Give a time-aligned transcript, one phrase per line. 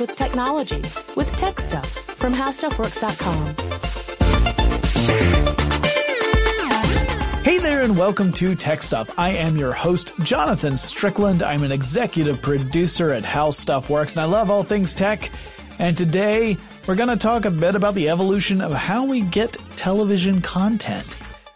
[0.00, 0.80] with technology
[1.16, 3.54] with Tech Stuff from HowStuffWorks.com.
[7.42, 9.18] Hey there and welcome to Tech Stuff.
[9.18, 11.42] I am your host, Jonathan Strickland.
[11.42, 15.30] I'm an executive producer at How Stuff Works and I love all things tech.
[15.78, 16.56] And today
[16.86, 21.06] we're going to talk a bit about the evolution of how we get television content.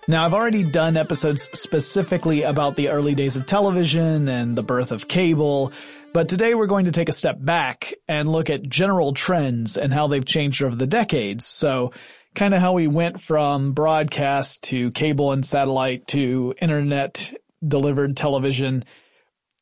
[0.09, 4.90] Now I've already done episodes specifically about the early days of television and the birth
[4.90, 5.72] of cable,
[6.12, 9.93] but today we're going to take a step back and look at general trends and
[9.93, 11.46] how they've changed over the decades.
[11.46, 11.93] So
[12.34, 17.32] kind of how we went from broadcast to cable and satellite to internet
[17.67, 18.84] delivered television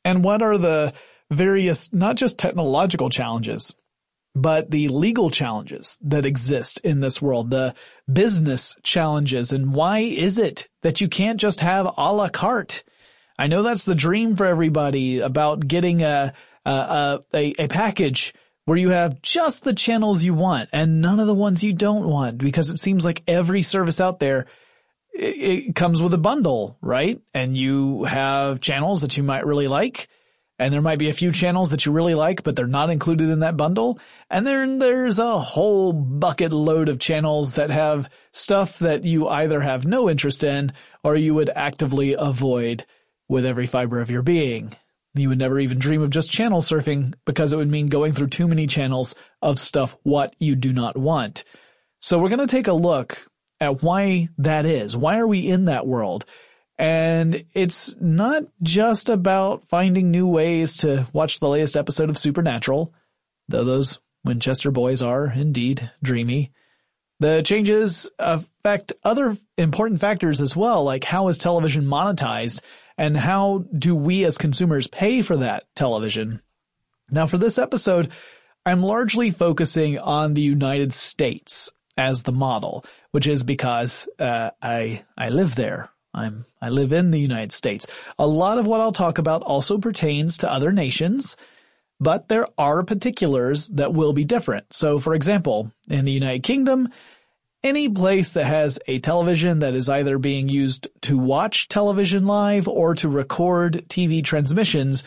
[0.05, 0.95] and what are the
[1.31, 3.75] various, not just technological challenges,
[4.35, 7.75] but the legal challenges that exist in this world, the
[8.11, 12.85] business challenges, and why is it that you can't just have a la carte?
[13.41, 16.35] I know that's the dream for everybody about getting a,
[16.67, 18.35] a, a, a package
[18.67, 22.07] where you have just the channels you want and none of the ones you don't
[22.07, 24.47] want because it seems like every service out there
[25.15, 27.19] it, it comes with a bundle, right?
[27.33, 30.11] And you have channels that you might really like
[30.59, 33.31] and there might be a few channels that you really like, but they're not included
[33.31, 33.99] in that bundle.
[34.29, 39.63] And then there's a whole bucket load of channels that have stuff that you either
[39.63, 42.85] have no interest in or you would actively avoid
[43.31, 44.75] with every fiber of your being.
[45.15, 48.29] You would never even dream of just channel surfing because it would mean going through
[48.29, 51.45] too many channels of stuff what you do not want.
[52.01, 53.25] So we're going to take a look
[53.61, 54.97] at why that is.
[54.97, 56.25] Why are we in that world?
[56.77, 62.93] And it's not just about finding new ways to watch the latest episode of Supernatural,
[63.49, 66.53] though those Winchester boys are indeed dreamy.
[67.21, 72.63] The changes affect other important factors as well, like how is television monetized
[72.99, 76.41] and how do we as consumers pay for that television?
[77.11, 78.11] Now for this episode,
[78.65, 85.05] I'm largely focusing on the United States as the model, which is because uh, I
[85.17, 87.87] I live there I'm, I live in the United States.
[88.19, 91.37] A lot of what I'll talk about also pertains to other nations,
[92.01, 94.73] but there are particulars that will be different.
[94.73, 96.89] So for example, in the United Kingdom,
[97.63, 102.69] any place that has a television that is either being used to watch television live
[102.69, 105.05] or to record TV transmissions,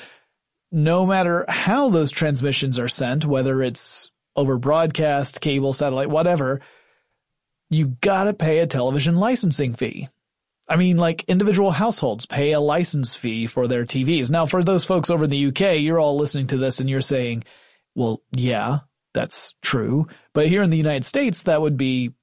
[0.71, 6.61] no matter how those transmissions are sent, whether it's over broadcast, cable, satellite, whatever,
[7.69, 10.09] you gotta pay a television licensing fee.
[10.67, 14.29] I mean, like individual households pay a license fee for their TVs.
[14.29, 17.01] Now, for those folks over in the UK, you're all listening to this and you're
[17.01, 17.43] saying,
[17.95, 18.79] well, yeah,
[19.13, 20.07] that's true.
[20.33, 22.13] But here in the United States, that would be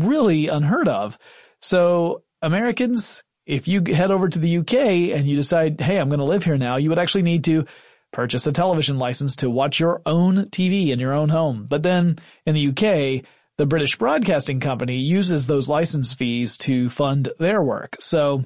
[0.00, 1.18] really unheard of.
[1.60, 4.74] So Americans, if you head over to the UK
[5.16, 7.66] and you decide, hey, I'm going to live here now, you would actually need to
[8.12, 11.66] purchase a television license to watch your own TV in your own home.
[11.68, 12.16] But then
[12.46, 13.24] in the UK,
[13.58, 17.96] the British Broadcasting Company uses those license fees to fund their work.
[18.00, 18.44] So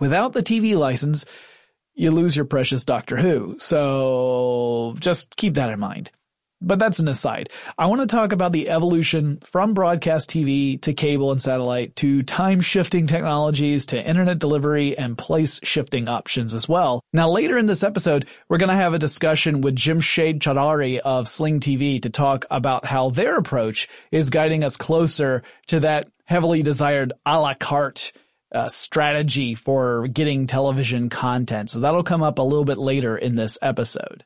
[0.00, 1.24] without the TV license,
[1.94, 3.56] you lose your precious Doctor Who.
[3.58, 6.10] So just keep that in mind.
[6.66, 7.48] But that's an aside.
[7.78, 12.24] I want to talk about the evolution from broadcast TV to cable and satellite to
[12.24, 17.04] time shifting technologies to internet delivery and place shifting options as well.
[17.12, 21.28] Now later in this episode, we're going to have a discussion with Jamshed Chaudhary of
[21.28, 26.62] Sling TV to talk about how their approach is guiding us closer to that heavily
[26.62, 28.12] desired a la carte
[28.52, 31.70] uh, strategy for getting television content.
[31.70, 34.24] So that'll come up a little bit later in this episode.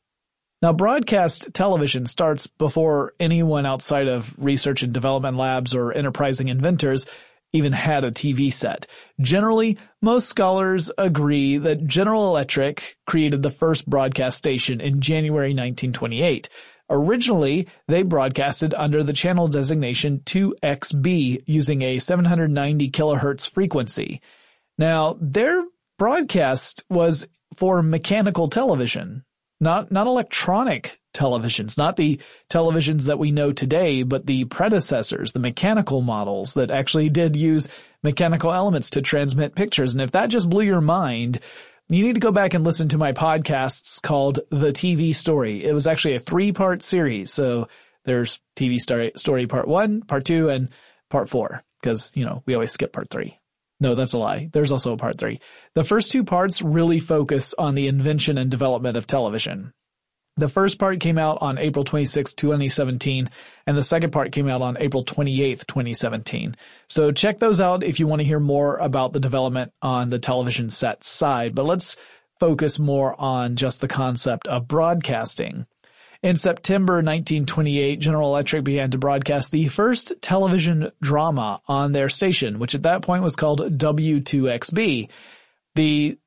[0.62, 7.06] Now, broadcast television starts before anyone outside of research and development labs or enterprising inventors
[7.54, 8.86] even had a TV set.
[9.20, 16.50] Generally, most scholars agree that General Electric created the first broadcast station in January 1928.
[16.90, 24.20] Originally, they broadcasted under the channel designation 2XB using a 790 kilohertz frequency.
[24.76, 25.64] Now, their
[25.98, 29.24] broadcast was for mechanical television,
[29.60, 35.40] not, not electronic televisions, not the televisions that we know today, but the predecessors, the
[35.40, 37.68] mechanical models that actually did use
[38.02, 39.92] mechanical elements to transmit pictures.
[39.92, 41.40] And if that just blew your mind,
[41.88, 45.64] you need to go back and listen to my podcasts called The TV Story.
[45.64, 47.32] It was actually a three part series.
[47.32, 47.68] So
[48.04, 50.70] there's TV story, story part one, part two, and
[51.10, 51.64] part four.
[51.82, 53.39] Cause, you know, we always skip part three.
[53.80, 54.50] No, that's a lie.
[54.52, 55.40] There's also a part three.
[55.74, 59.72] The first two parts really focus on the invention and development of television.
[60.36, 63.30] The first part came out on April 26, 2017,
[63.66, 66.56] and the second part came out on April 28, 2017.
[66.88, 70.18] So check those out if you want to hear more about the development on the
[70.18, 71.96] television set side, but let's
[72.38, 75.66] focus more on just the concept of broadcasting.
[76.22, 82.58] In September 1928, General Electric began to broadcast the first television drama on their station,
[82.58, 85.08] which at that point was called W2XB.
[85.76, 86.18] The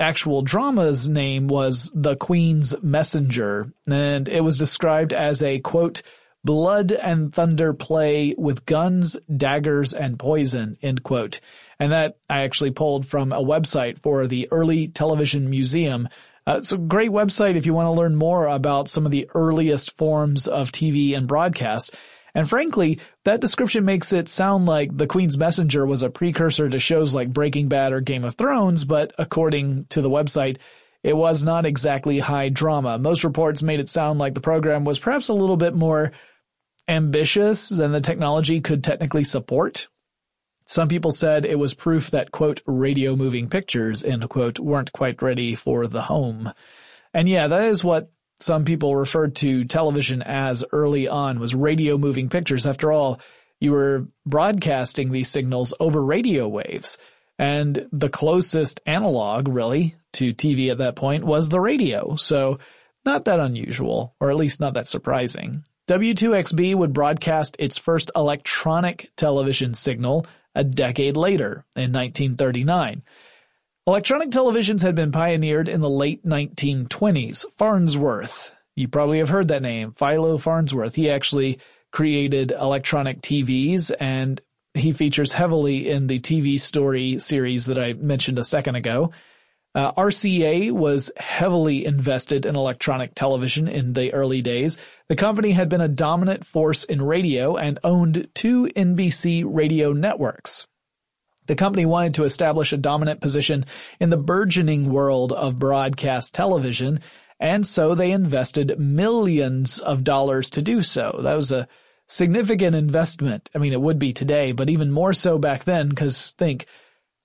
[0.00, 6.00] actual drama's name was The Queen's Messenger, and it was described as a quote,
[6.42, 11.40] blood and thunder play with guns, daggers, and poison, end quote.
[11.78, 16.08] And that I actually pulled from a website for the Early Television Museum.
[16.46, 19.28] Uh, it's a great website if you want to learn more about some of the
[19.34, 21.94] earliest forms of TV and broadcast.
[22.34, 26.78] And frankly, that description makes it sound like The Queen's Messenger was a precursor to
[26.80, 30.58] shows like Breaking Bad or Game of Thrones, but according to the website,
[31.02, 32.98] it was not exactly high drama.
[32.98, 36.12] Most reports made it sound like the program was perhaps a little bit more
[36.88, 39.88] ambitious than the technology could technically support.
[40.66, 45.20] Some people said it was proof that, quote, radio moving pictures, end quote, weren't quite
[45.20, 46.52] ready for the home.
[47.12, 51.98] And yeah, that is what some people referred to television as early on was radio
[51.98, 52.66] moving pictures.
[52.66, 53.20] After all,
[53.60, 56.98] you were broadcasting these signals over radio waves.
[57.38, 62.16] And the closest analog really to TV at that point was the radio.
[62.16, 62.58] So
[63.04, 65.64] not that unusual, or at least not that surprising.
[65.88, 73.02] W2XB would broadcast its first electronic television signal a decade later in 1939.
[73.86, 77.44] Electronic televisions had been pioneered in the late 1920s.
[77.58, 80.94] Farnsworth, you probably have heard that name, Philo Farnsworth.
[80.94, 81.58] He actually
[81.92, 84.40] created electronic TVs and
[84.74, 89.12] he features heavily in the TV story series that I mentioned a second ago.
[89.74, 94.78] Uh, RCA was heavily invested in electronic television in the early days.
[95.08, 100.68] The company had been a dominant force in radio and owned two NBC radio networks.
[101.46, 103.66] The company wanted to establish a dominant position
[104.00, 107.00] in the burgeoning world of broadcast television,
[107.40, 111.18] and so they invested millions of dollars to do so.
[111.22, 111.68] That was a
[112.06, 113.50] significant investment.
[113.54, 116.66] I mean, it would be today, but even more so back then, because think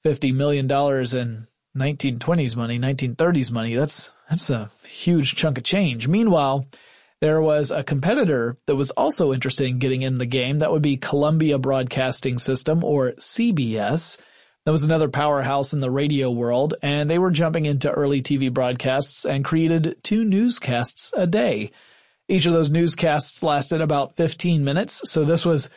[0.04, 0.69] $50 million
[1.16, 1.48] in
[1.80, 6.08] 1920s money, 1930s money, that's, that's a huge chunk of change.
[6.08, 6.66] Meanwhile,
[7.22, 10.60] there was a competitor that was also interested in getting in the game.
[10.60, 14.18] That would be Columbia Broadcasting System or CBS.
[14.66, 18.54] That was another powerhouse in the radio world and they were jumping into early TV
[18.54, 21.72] broadcasts and created two newscasts a day.
[22.28, 25.10] Each of those newscasts lasted about 15 minutes.
[25.10, 25.70] So this was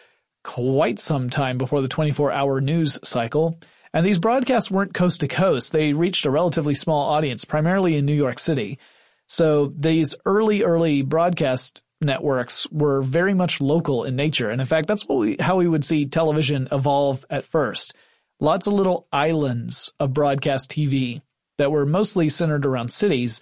[0.44, 3.58] quite some time before the 24 hour news cycle.
[3.94, 5.72] And these broadcasts weren't coast to coast.
[5.72, 8.78] They reached a relatively small audience, primarily in New York City.
[9.26, 14.50] So these early, early broadcast networks were very much local in nature.
[14.50, 17.94] And in fact, that's what we, how we would see television evolve at first.
[18.40, 21.22] Lots of little islands of broadcast TV
[21.58, 23.40] that were mostly centered around cities.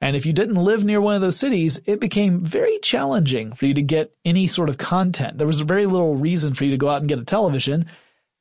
[0.00, 3.66] And if you didn't live near one of those cities, it became very challenging for
[3.66, 5.36] you to get any sort of content.
[5.36, 7.86] There was very little reason for you to go out and get a television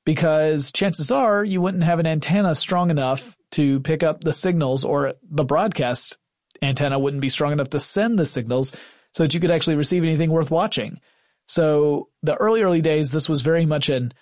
[0.05, 4.85] because chances are you wouldn't have an antenna strong enough to pick up the signals
[4.85, 6.17] or the broadcast
[6.61, 8.73] antenna wouldn't be strong enough to send the signals
[9.13, 10.99] so that you could actually receive anything worth watching.
[11.47, 14.13] So the early, early days, this was very much an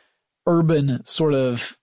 [0.45, 1.77] urban sort of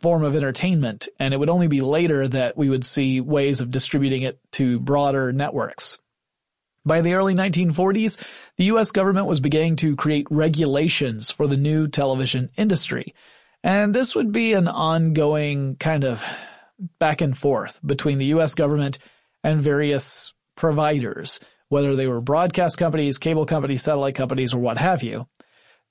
[0.00, 1.08] form of entertainment.
[1.18, 4.80] And it would only be later that we would see ways of distributing it to
[4.80, 5.98] broader networks.
[6.84, 8.18] By the early 1940s,
[8.56, 13.14] the US government was beginning to create regulations for the new television industry.
[13.68, 16.22] And this would be an ongoing kind of
[16.98, 18.98] back and forth between the US government
[19.44, 25.02] and various providers, whether they were broadcast companies, cable companies, satellite companies, or what have
[25.02, 25.28] you.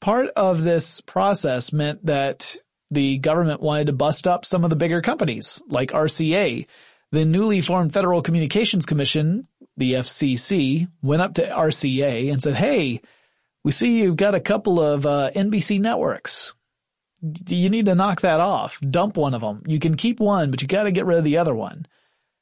[0.02, 2.56] Part of this process meant that
[2.90, 6.66] the government wanted to bust up some of the bigger companies, like RCA.
[7.12, 13.02] The newly formed Federal Communications Commission, the FCC, went up to RCA and said, hey,
[13.64, 16.56] we see you've got a couple of uh, NBC networks.
[17.22, 18.80] You need to knock that off.
[18.82, 19.64] Dump one of them.
[19.66, 21.86] You can keep one, but you got to get rid of the other one.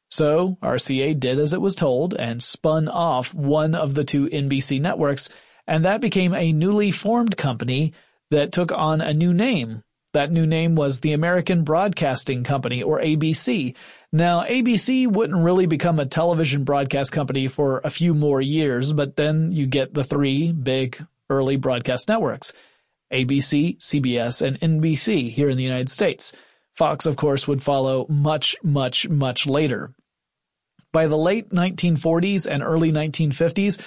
[0.09, 4.79] So RCA did as it was told and spun off one of the two NBC
[4.81, 5.29] networks,
[5.67, 7.93] and that became a newly formed company
[8.31, 9.83] that took on a new name.
[10.13, 13.75] That new name was the American Broadcasting Company, or ABC.
[14.13, 19.17] Now, ABC wouldn't really become a television broadcast company for a few more years, but
[19.17, 22.53] then you get the three big early broadcast networks.
[23.11, 26.31] ABC, CBS, and NBC here in the United States.
[26.73, 29.93] Fox, of course, would follow much, much, much later.
[30.91, 33.81] By the late 1940s and early 1950s,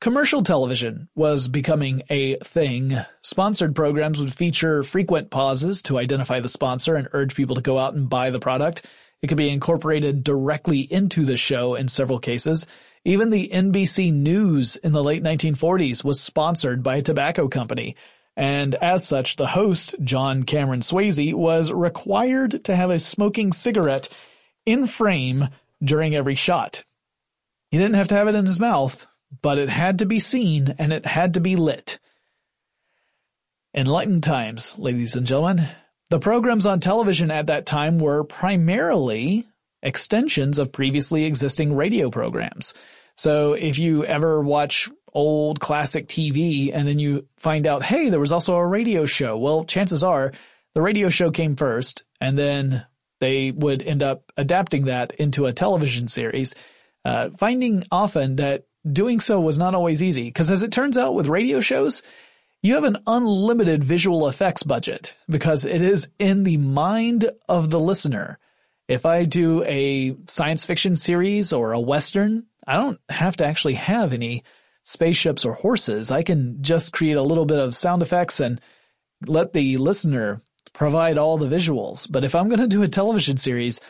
[0.00, 2.98] commercial television was becoming a thing.
[3.22, 7.78] Sponsored programs would feature frequent pauses to identify the sponsor and urge people to go
[7.78, 8.84] out and buy the product.
[9.22, 12.66] It could be incorporated directly into the show in several cases.
[13.04, 17.96] Even the NBC News in the late 1940s was sponsored by a tobacco company.
[18.36, 24.08] And as such, the host, John Cameron Swayze, was required to have a smoking cigarette
[24.64, 25.48] in frame
[25.82, 26.84] during every shot.
[27.70, 29.06] He didn't have to have it in his mouth,
[29.42, 31.98] but it had to be seen and it had to be lit.
[33.74, 35.68] Enlightened times, ladies and gentlemen.
[36.10, 39.46] The programs on television at that time were primarily
[39.82, 42.74] extensions of previously existing radio programs.
[43.16, 48.20] So if you ever watch old classic TV and then you find out, hey, there
[48.20, 49.36] was also a radio show.
[49.36, 50.32] Well, chances are
[50.74, 52.86] the radio show came first and then
[53.20, 56.54] they would end up adapting that into a television series,
[57.04, 61.14] uh, finding often that doing so was not always easy because as it turns out
[61.14, 62.02] with radio shows,
[62.62, 67.80] you have an unlimited visual effects budget because it is in the mind of the
[67.80, 68.38] listener.
[68.88, 73.74] If I do a science fiction series or a western, I don't have to actually
[73.74, 74.44] have any
[74.84, 76.10] spaceships or horses.
[76.10, 78.60] I can just create a little bit of sound effects and
[79.26, 80.40] let the listener
[80.72, 82.10] provide all the visuals.
[82.10, 83.80] But if I'm going to do a television series,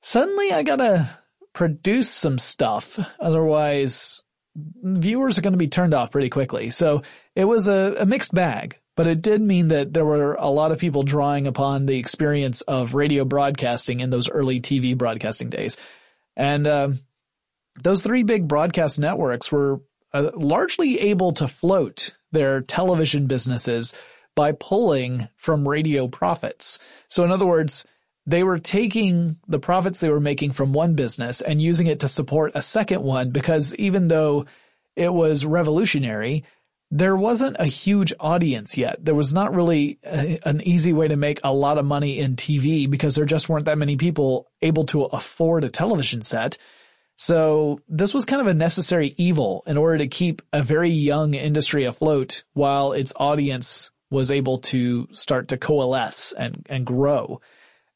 [0.00, 1.10] suddenly I gotta
[1.52, 2.98] produce some stuff.
[3.18, 4.22] Otherwise,
[4.56, 6.70] viewers are going to be turned off pretty quickly.
[6.70, 7.02] So
[7.34, 10.72] it was a, a, mixed bag, but it did mean that there were a lot
[10.72, 15.76] of people drawing upon the experience of radio broadcasting in those early TV broadcasting days.
[16.36, 17.00] And, um,
[17.82, 19.80] those three big broadcast networks were
[20.14, 23.92] uh, largely able to float their television businesses
[24.34, 26.78] by pulling from radio profits.
[27.08, 27.84] So in other words,
[28.26, 32.08] they were taking the profits they were making from one business and using it to
[32.08, 34.46] support a second one because even though
[34.96, 36.44] it was revolutionary,
[36.90, 39.04] there wasn't a huge audience yet.
[39.04, 42.36] There was not really a, an easy way to make a lot of money in
[42.36, 46.56] TV because there just weren't that many people able to afford a television set.
[47.16, 51.34] So this was kind of a necessary evil in order to keep a very young
[51.34, 57.40] industry afloat while its audience was able to start to coalesce and, and grow.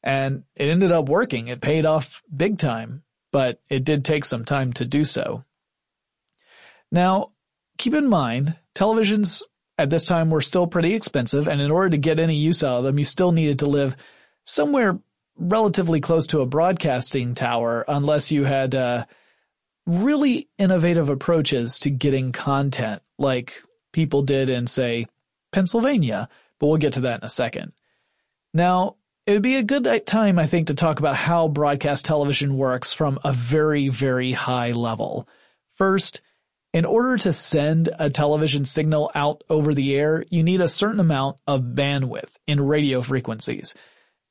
[0.01, 1.47] And it ended up working.
[1.47, 5.43] It paid off big time, but it did take some time to do so.
[6.91, 7.31] Now,
[7.77, 9.43] keep in mind, televisions
[9.77, 12.79] at this time were still pretty expensive, and in order to get any use out
[12.79, 13.95] of them, you still needed to live
[14.43, 14.99] somewhere
[15.39, 19.05] relatively close to a broadcasting tower unless you had uh,
[19.85, 25.07] really innovative approaches to getting content like people did in, say,
[25.51, 26.29] Pennsylvania,
[26.59, 27.71] but we'll get to that in a second.
[28.53, 32.57] Now, it would be a good time, I think, to talk about how broadcast television
[32.57, 35.27] works from a very, very high level.
[35.75, 36.21] First,
[36.73, 40.99] in order to send a television signal out over the air, you need a certain
[40.99, 43.75] amount of bandwidth in radio frequencies.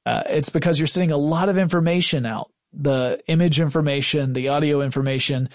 [0.09, 2.51] Uh, it's because you're sending a lot of information out.
[2.73, 5.51] The image information, the audio information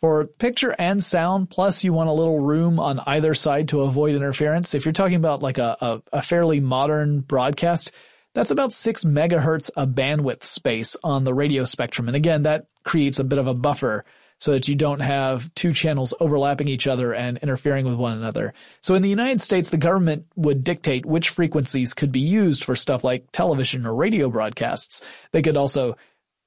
[0.00, 1.50] for picture and sound.
[1.50, 4.72] Plus you want a little room on either side to avoid interference.
[4.72, 7.92] If you're talking about like a, a, a fairly modern broadcast,
[8.32, 12.08] that's about six megahertz of bandwidth space on the radio spectrum.
[12.08, 14.06] And again, that creates a bit of a buffer
[14.38, 18.54] so that you don't have two channels overlapping each other and interfering with one another.
[18.80, 22.76] So in the United States, the government would dictate which frequencies could be used for
[22.76, 25.02] stuff like television or radio broadcasts.
[25.32, 25.96] They could also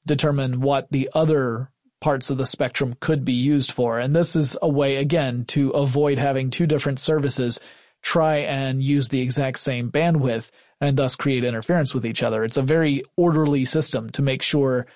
[0.06, 1.70] determine what the other
[2.00, 4.00] parts of the spectrum could be used for.
[4.00, 7.60] And this is a way, again, to avoid having two different services
[8.02, 12.44] try and use the exact same bandwidth and thus create interference with each other.
[12.44, 14.88] It's a very orderly system to make sure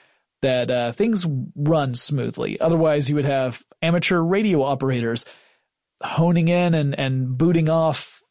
[0.46, 1.26] that uh, things
[1.56, 2.60] run smoothly.
[2.60, 5.26] Otherwise, you would have amateur radio operators
[6.04, 8.22] honing in and, and booting off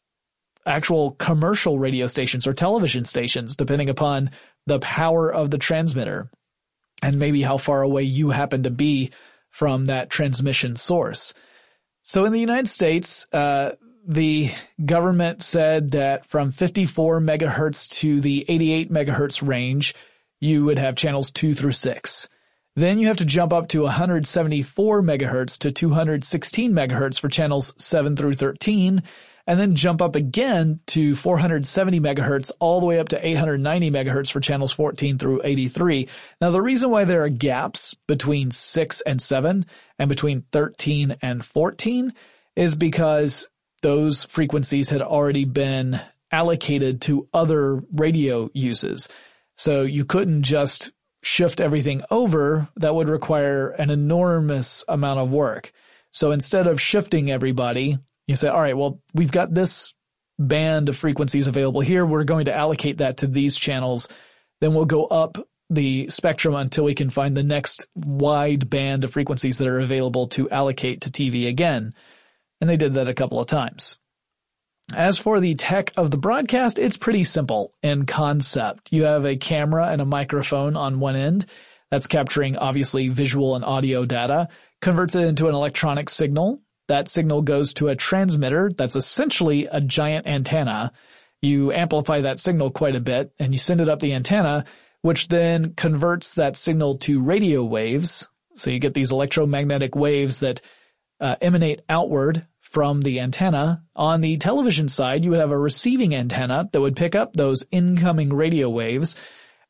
[0.65, 4.31] actual commercial radio stations or television stations, depending upon
[4.65, 6.31] the power of the transmitter
[7.01, 9.11] and maybe how far away you happen to be
[9.49, 11.33] from that transmission source.
[12.03, 13.71] So in the United States, uh,
[14.07, 14.51] the
[14.83, 19.95] government said that from 54 megahertz to the 88 megahertz range,
[20.39, 22.29] you would have channels 2 through 6.
[22.75, 28.17] Then you have to jump up to 174 megahertz to 216 megahertz for channels 7
[28.17, 29.01] through 13,
[29.47, 34.31] and then jump up again to 470 megahertz all the way up to 890 megahertz
[34.31, 36.09] for channels 14 through 83.
[36.41, 39.65] Now the reason why there are gaps between 6 and 7
[39.99, 42.13] and between 13 and 14
[42.55, 43.47] is because
[43.81, 46.01] those frequencies had already been
[46.31, 49.07] allocated to other radio uses.
[49.57, 50.91] So you couldn't just
[51.23, 52.67] shift everything over.
[52.75, 55.71] That would require an enormous amount of work.
[56.11, 57.97] So instead of shifting everybody,
[58.27, 59.93] you say, all right, well, we've got this
[60.37, 62.05] band of frequencies available here.
[62.05, 64.07] We're going to allocate that to these channels.
[64.61, 65.37] Then we'll go up
[65.69, 70.27] the spectrum until we can find the next wide band of frequencies that are available
[70.27, 71.93] to allocate to TV again.
[72.61, 73.97] And they did that a couple of times.
[74.93, 78.91] As for the tech of the broadcast, it's pretty simple in concept.
[78.91, 81.47] You have a camera and a microphone on one end
[81.89, 84.49] that's capturing obviously visual and audio data,
[84.81, 86.61] converts it into an electronic signal.
[86.87, 90.91] That signal goes to a transmitter that's essentially a giant antenna.
[91.41, 94.65] You amplify that signal quite a bit and you send it up the antenna,
[95.01, 98.27] which then converts that signal to radio waves.
[98.55, 100.61] So you get these electromagnetic waves that
[101.19, 103.81] uh, emanate outward from the antenna.
[103.95, 107.63] On the television side, you would have a receiving antenna that would pick up those
[107.71, 109.15] incoming radio waves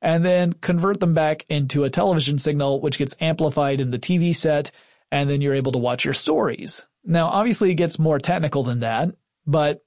[0.01, 4.35] and then convert them back into a television signal, which gets amplified in the TV
[4.35, 4.71] set,
[5.11, 6.87] and then you're able to watch your stories.
[7.03, 9.09] Now, obviously it gets more technical than that,
[9.45, 9.85] but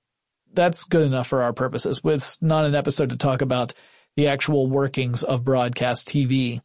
[0.54, 2.00] that's good enough for our purposes.
[2.04, 3.74] It's not an episode to talk about
[4.14, 6.62] the actual workings of broadcast TV.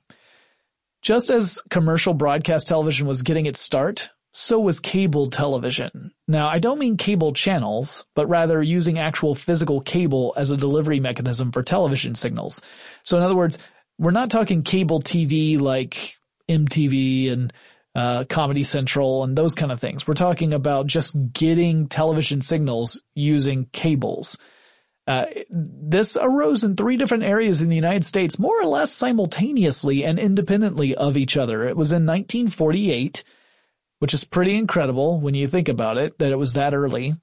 [1.02, 6.12] Just as commercial broadcast television was getting its start, so was cable television.
[6.28, 11.00] Now, I don't mean cable channels, but rather using actual physical cable as a delivery
[11.00, 12.62] mechanism for television signals.
[13.04, 13.60] So in other words,
[14.00, 16.18] we're not talking cable TV like
[16.50, 17.54] MTV and
[17.96, 20.08] uh, Comedy Central and those kind of things.
[20.08, 24.38] We're talking about just getting television signals using cables.
[25.06, 30.04] Uh, this arose in three different areas in the United States, more or less simultaneously
[30.04, 31.66] and independently of each other.
[31.66, 33.24] It was in 1948,
[34.04, 37.16] which is pretty incredible when you think about it, that it was that early.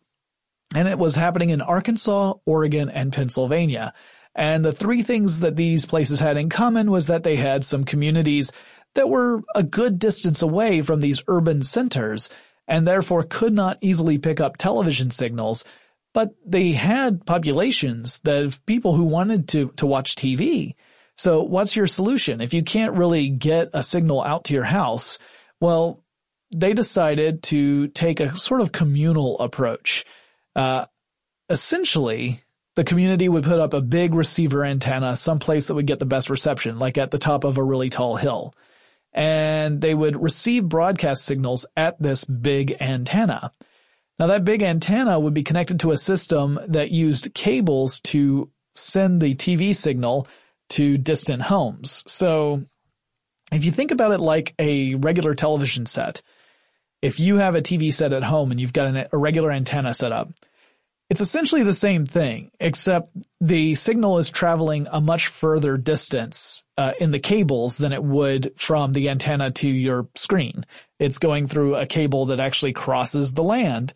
[0.74, 3.92] And it was happening in Arkansas, Oregon, and Pennsylvania.
[4.34, 7.84] And the three things that these places had in common was that they had some
[7.84, 8.50] communities
[8.94, 12.30] that were a good distance away from these urban centers
[12.66, 15.66] and therefore could not easily pick up television signals.
[16.14, 20.76] But they had populations that people who wanted to, to watch TV.
[21.18, 22.40] So what's your solution?
[22.40, 25.18] If you can't really get a signal out to your house,
[25.60, 26.02] well,
[26.52, 30.04] they decided to take a sort of communal approach.
[30.56, 30.86] Uh,
[31.48, 32.42] essentially,
[32.76, 36.30] the community would put up a big receiver antenna someplace that would get the best
[36.30, 38.54] reception, like at the top of a really tall hill.
[39.12, 43.50] And they would receive broadcast signals at this big antenna.
[44.18, 49.20] Now that big antenna would be connected to a system that used cables to send
[49.20, 50.28] the TV signal
[50.70, 52.04] to distant homes.
[52.06, 52.64] So
[53.50, 56.22] if you think about it like a regular television set,
[57.02, 59.94] if you have a TV set at home and you've got an, a regular antenna
[59.94, 60.30] set up,
[61.10, 63.10] it's essentially the same thing, except
[63.40, 68.52] the signal is traveling a much further distance uh, in the cables than it would
[68.56, 70.64] from the antenna to your screen.
[71.00, 73.92] It's going through a cable that actually crosses the land,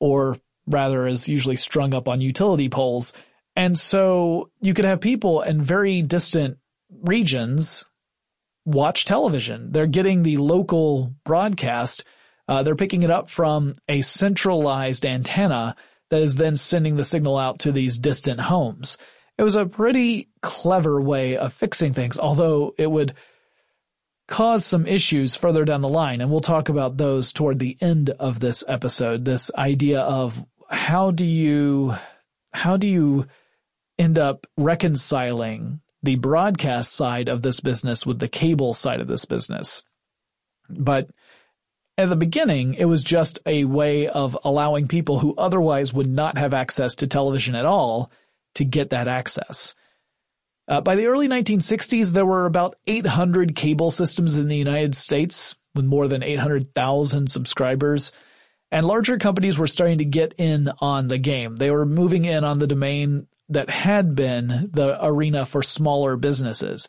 [0.00, 3.12] or rather is usually strung up on utility poles.
[3.54, 6.58] And so you could have people in very distant
[6.90, 7.84] regions
[8.64, 9.70] watch television.
[9.70, 12.04] They're getting the local broadcast
[12.50, 15.76] uh, they're picking it up from a centralized antenna
[16.10, 18.98] that is then sending the signal out to these distant homes.
[19.38, 23.14] It was a pretty clever way of fixing things, although it would
[24.26, 28.10] cause some issues further down the line, and we'll talk about those toward the end
[28.10, 29.24] of this episode.
[29.24, 31.94] This idea of how do you,
[32.52, 33.26] how do you
[33.96, 39.24] end up reconciling the broadcast side of this business with the cable side of this
[39.24, 39.84] business?
[40.68, 41.10] But
[42.00, 46.38] at the beginning, it was just a way of allowing people who otherwise would not
[46.38, 48.10] have access to television at all
[48.54, 49.74] to get that access.
[50.68, 55.54] Uh, by the early 1960s, there were about 800 cable systems in the United States
[55.74, 58.12] with more than 800,000 subscribers.
[58.70, 61.56] And larger companies were starting to get in on the game.
[61.56, 66.88] They were moving in on the domain that had been the arena for smaller businesses.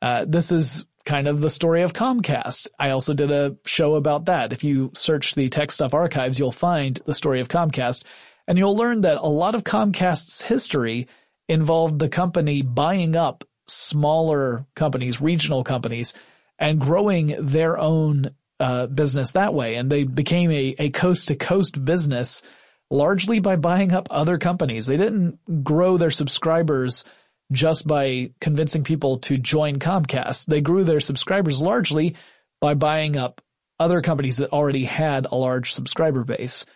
[0.00, 2.68] Uh, this is kind of the story of Comcast.
[2.78, 4.52] I also did a show about that.
[4.52, 8.04] If you search the Tech Stuff archives, you'll find the story of Comcast
[8.46, 11.08] and you'll learn that a lot of Comcast's history
[11.48, 16.14] involved the company buying up smaller companies, regional companies,
[16.60, 19.74] and growing their own uh, business that way.
[19.74, 22.40] And they became a, a coast to coast business
[22.88, 24.86] largely by buying up other companies.
[24.86, 27.04] They didn't grow their subscribers
[27.52, 30.46] just by convincing people to join Comcast.
[30.46, 32.16] They grew their subscribers largely
[32.60, 33.40] by buying up
[33.78, 36.66] other companies that already had a large subscriber base.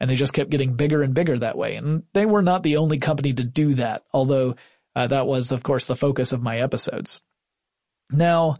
[0.00, 1.76] And they just kept getting bigger and bigger that way.
[1.76, 4.56] And they were not the only company to do that, although
[4.96, 7.22] uh, that was, of course, the focus of my episodes.
[8.10, 8.58] Now,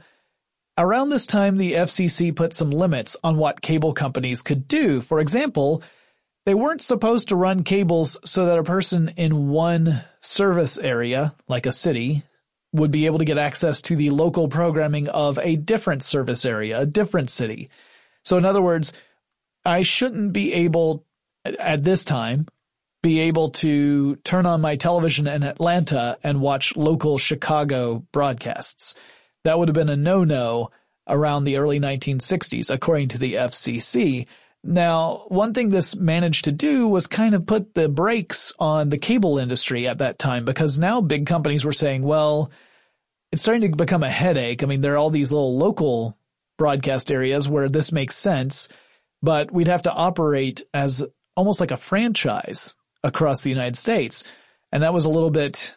[0.78, 5.00] around this time, the FCC put some limits on what cable companies could do.
[5.00, 5.82] For example,
[6.46, 11.66] they weren't supposed to run cables so that a person in one service area, like
[11.66, 12.22] a city,
[12.72, 16.80] would be able to get access to the local programming of a different service area,
[16.80, 17.70] a different city.
[18.24, 18.92] So in other words,
[19.64, 21.06] I shouldn't be able
[21.44, 22.46] at this time
[23.02, 28.94] be able to turn on my television in Atlanta and watch local Chicago broadcasts.
[29.44, 30.70] That would have been a no-no
[31.06, 34.26] around the early 1960s, according to the FCC.
[34.66, 38.96] Now, one thing this managed to do was kind of put the brakes on the
[38.96, 42.50] cable industry at that time because now big companies were saying, well,
[43.30, 44.62] it's starting to become a headache.
[44.62, 46.16] I mean, there are all these little local
[46.56, 48.70] broadcast areas where this makes sense,
[49.20, 51.04] but we'd have to operate as
[51.36, 54.24] almost like a franchise across the United States.
[54.72, 55.74] And that was a little bit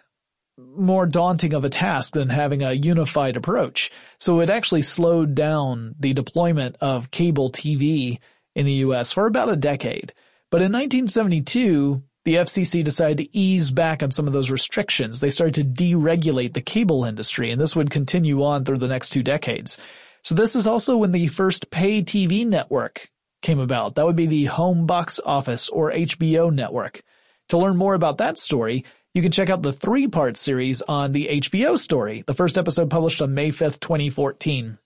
[0.57, 3.91] more daunting of a task than having a unified approach.
[4.17, 8.19] So it actually slowed down the deployment of cable TV
[8.57, 10.13] in the US for about a decade.
[10.49, 15.19] But in 1972, the FCC decided to ease back on some of those restrictions.
[15.19, 19.09] They started to deregulate the cable industry, and this would continue on through the next
[19.09, 19.77] two decades.
[20.23, 23.09] So this is also when the first pay TV network
[23.43, 23.95] came about.
[23.95, 27.03] That would be the Home Box Office or HBO network.
[27.49, 31.27] To learn more about that story, you can check out the three-part series on the
[31.27, 34.79] HBO story, the first episode published on May 5th, 2014.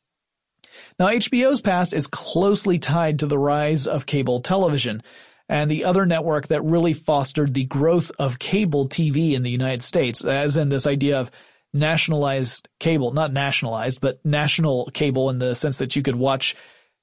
[0.99, 5.01] Now HBO's past is closely tied to the rise of cable television
[5.49, 9.83] and the other network that really fostered the growth of cable TV in the United
[9.83, 11.29] States, as in this idea of
[11.73, 16.55] nationalized cable, not nationalized, but national cable in the sense that you could watch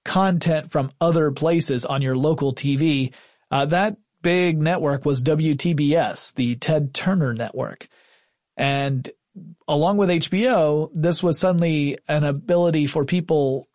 [0.05, 3.13] content from other places on your local TV.
[3.51, 7.89] Uh, that big network was WTBS, the Ted Turner network.
[8.57, 9.09] And
[9.67, 13.68] along with HBO, this was suddenly an ability for people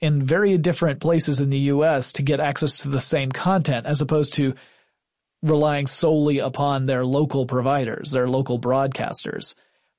[0.00, 4.00] in very different places in the US to get access to the same content as
[4.00, 4.54] opposed to
[5.42, 9.54] relying solely upon their local providers, their local broadcasters.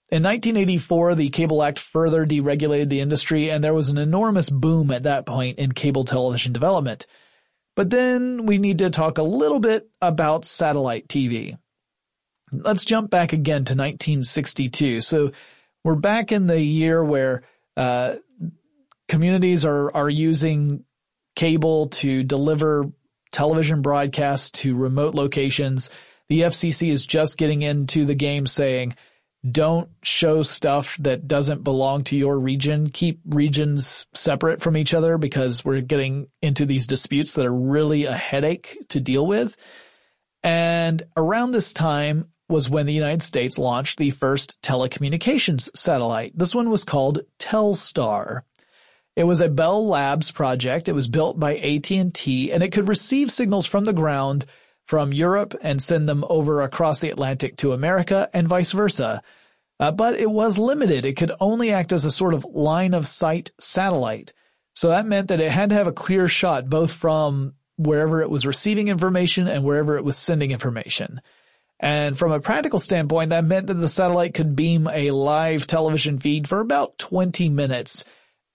[0.10, 4.92] In 1984, the Cable Act further deregulated the industry and there was an enormous boom
[4.92, 7.06] at that point in cable television development.
[7.76, 11.58] But then we need to talk a little bit about satellite TV.
[12.52, 15.02] Let's jump back again to 1962.
[15.02, 15.32] So
[15.84, 17.44] we're back in the year where
[17.78, 18.16] uh,
[19.12, 20.86] communities are are using
[21.36, 22.86] cable to deliver
[23.34, 25.90] television broadcasts to remote locations.
[26.30, 28.96] The FCC is just getting into the game saying,
[29.50, 32.90] don't show stuff that doesn't belong to your region.
[32.90, 38.06] Keep regions separate from each other because we're getting into these disputes that are really
[38.06, 39.58] a headache to deal with.
[40.42, 46.32] And around this time was when the United States launched the first telecommunications satellite.
[46.34, 48.44] This one was called Telstar.
[49.22, 50.88] It was a Bell Labs project.
[50.88, 54.48] It was built by AT&T and it could receive signals from the ground
[54.88, 59.22] from Europe and send them over across the Atlantic to America and vice versa.
[59.80, 61.06] Uh, but it was limited.
[61.06, 64.34] It could only act as a sort of line of sight satellite.
[64.74, 68.30] So that meant that it had to have a clear shot both from wherever it
[68.32, 71.22] was receiving information and wherever it was sending information.
[71.80, 76.18] And from a practical standpoint, that meant that the satellite could beam a live television
[76.18, 78.04] feed for about 20 minutes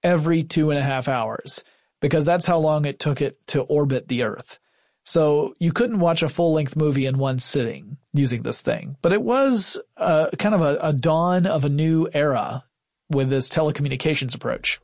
[0.07, 1.65] every two and a half hours
[2.01, 4.61] because that's how long it took it to orbit the Earth.
[5.05, 9.13] So you couldn't watch a full length movie in one sitting using this thing, but
[9.13, 12.65] it was uh, kind of a, a dawn of a new era
[13.11, 14.81] with this telecommunications approach.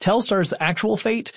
[0.00, 1.32] Telstar's actual fate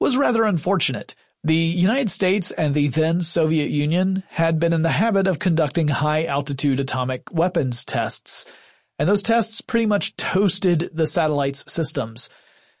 [0.00, 1.14] was rather unfortunate.
[1.44, 5.88] The United States and the then Soviet Union had been in the habit of conducting
[5.88, 8.46] high altitude atomic weapons tests,
[9.02, 12.30] and those tests pretty much toasted the satellite's systems.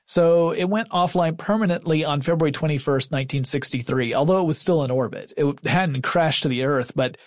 [0.06, 5.32] So it went offline permanently on February 21st, 1963, although it was still in orbit.
[5.36, 7.18] It hadn't crashed to the Earth, but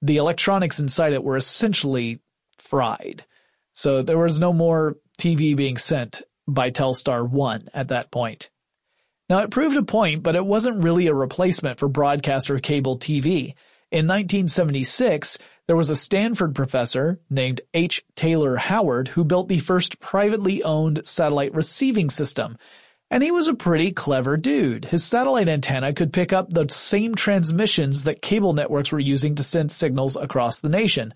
[0.00, 2.18] the electronics inside it were essentially
[2.58, 3.24] fried.
[3.74, 8.50] So there was no more TV being sent by Telstar 1 at that point.
[9.28, 13.54] Now it proved a point, but it wasn't really a replacement for broadcaster cable TV.
[13.92, 18.04] In 1976, there was a Stanford professor named H.
[18.16, 22.58] Taylor Howard who built the first privately owned satellite receiving system.
[23.10, 24.86] And he was a pretty clever dude.
[24.86, 29.42] His satellite antenna could pick up the same transmissions that cable networks were using to
[29.42, 31.14] send signals across the nation.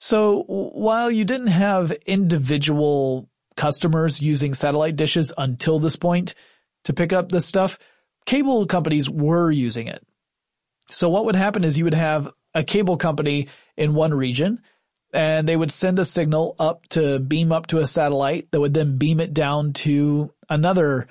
[0.00, 6.34] So while you didn't have individual customers using satellite dishes until this point,
[6.84, 7.78] to pick up this stuff,
[8.26, 10.04] cable companies were using it.
[10.90, 14.60] So what would happen is you would have a cable company in one region
[15.12, 18.74] and they would send a signal up to beam up to a satellite that would
[18.74, 21.06] then beam it down to another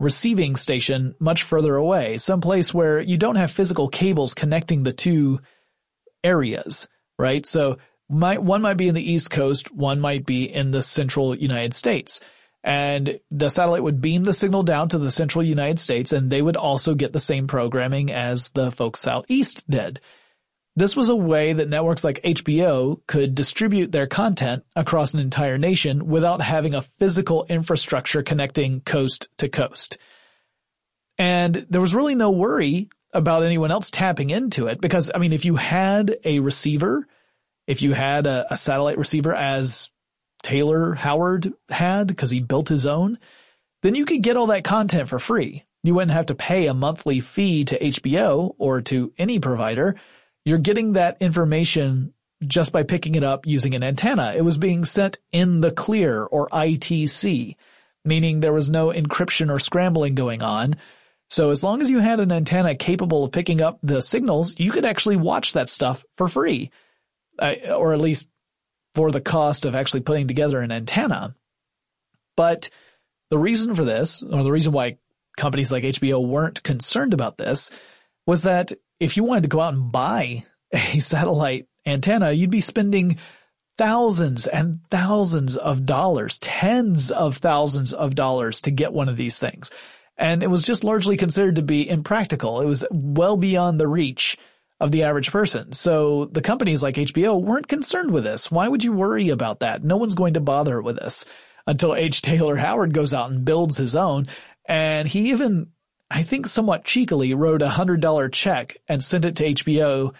[0.00, 5.38] receiving station much further away, someplace where you don't have physical cables connecting the two
[6.24, 7.44] areas, right?
[7.46, 7.78] So
[8.08, 11.74] Might, one might be in the East Coast, one might be in the central United
[11.74, 12.20] States.
[12.64, 16.42] And the satellite would beam the signal down to the central United States and they
[16.42, 20.00] would also get the same programming as the folks out east did.
[20.74, 25.58] This was a way that networks like HBO could distribute their content across an entire
[25.58, 29.98] nation without having a physical infrastructure connecting coast to coast.
[31.18, 35.34] And there was really no worry about anyone else tapping into it because, I mean,
[35.34, 37.06] if you had a receiver,
[37.66, 39.90] if you had a, a satellite receiver as
[40.42, 43.18] Taylor Howard had because he built his own,
[43.82, 45.64] then you could get all that content for free.
[45.84, 49.96] You wouldn't have to pay a monthly fee to HBO or to any provider
[50.44, 54.34] you're getting that information just by picking it up using an antenna.
[54.36, 57.56] It was being sent in the clear or ITC,
[58.04, 60.76] meaning there was no encryption or scrambling going on.
[61.30, 64.72] So as long as you had an antenna capable of picking up the signals, you
[64.72, 66.70] could actually watch that stuff for free,
[67.40, 68.28] or at least
[68.94, 71.34] for the cost of actually putting together an antenna.
[72.36, 72.68] But
[73.30, 74.98] the reason for this, or the reason why
[75.36, 77.70] companies like HBO weren't concerned about this,
[78.26, 78.72] was that
[79.02, 83.18] if you wanted to go out and buy a satellite antenna, you'd be spending
[83.76, 89.38] thousands and thousands of dollars, tens of thousands of dollars to get one of these
[89.38, 89.70] things.
[90.16, 92.60] And it was just largely considered to be impractical.
[92.60, 94.36] It was well beyond the reach
[94.78, 95.72] of the average person.
[95.72, 98.50] So the companies like HBO weren't concerned with this.
[98.50, 99.82] Why would you worry about that?
[99.82, 101.24] No one's going to bother with this
[101.66, 102.20] until H.
[102.20, 104.26] Taylor Howard goes out and builds his own.
[104.66, 105.68] And he even
[106.12, 110.12] I think somewhat cheekily wrote a hundred dollar check and sent it to HBO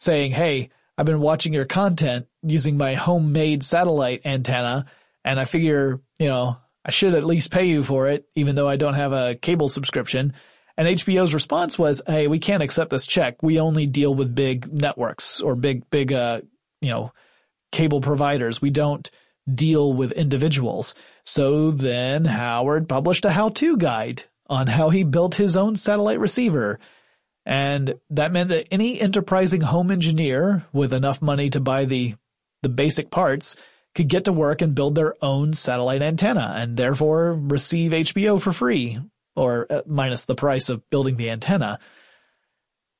[0.00, 4.86] saying, Hey, I've been watching your content using my homemade satellite antenna
[5.22, 8.68] and I figure, you know, I should at least pay you for it, even though
[8.68, 10.32] I don't have a cable subscription.
[10.76, 13.42] And HBO's response was, Hey, we can't accept this check.
[13.42, 16.40] We only deal with big networks or big, big, uh,
[16.80, 17.12] you know,
[17.70, 18.62] cable providers.
[18.62, 19.10] We don't
[19.52, 20.94] deal with individuals.
[21.24, 26.78] So then Howard published a how-to guide on how he built his own satellite receiver.
[27.46, 32.14] And that meant that any enterprising home engineer with enough money to buy the,
[32.62, 33.56] the basic parts
[33.94, 38.52] could get to work and build their own satellite antenna and therefore receive HBO for
[38.52, 38.98] free
[39.36, 41.78] or uh, minus the price of building the antenna.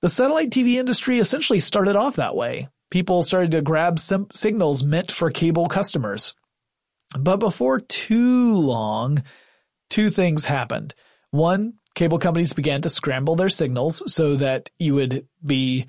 [0.03, 2.69] The satellite TV industry essentially started off that way.
[2.91, 6.35] People started to grab sim- signals meant for cable customers.
[7.19, 9.23] But before too long,
[9.91, 10.95] two things happened.
[11.35, 15.87] One, cable companies began to scramble their signals so that you would be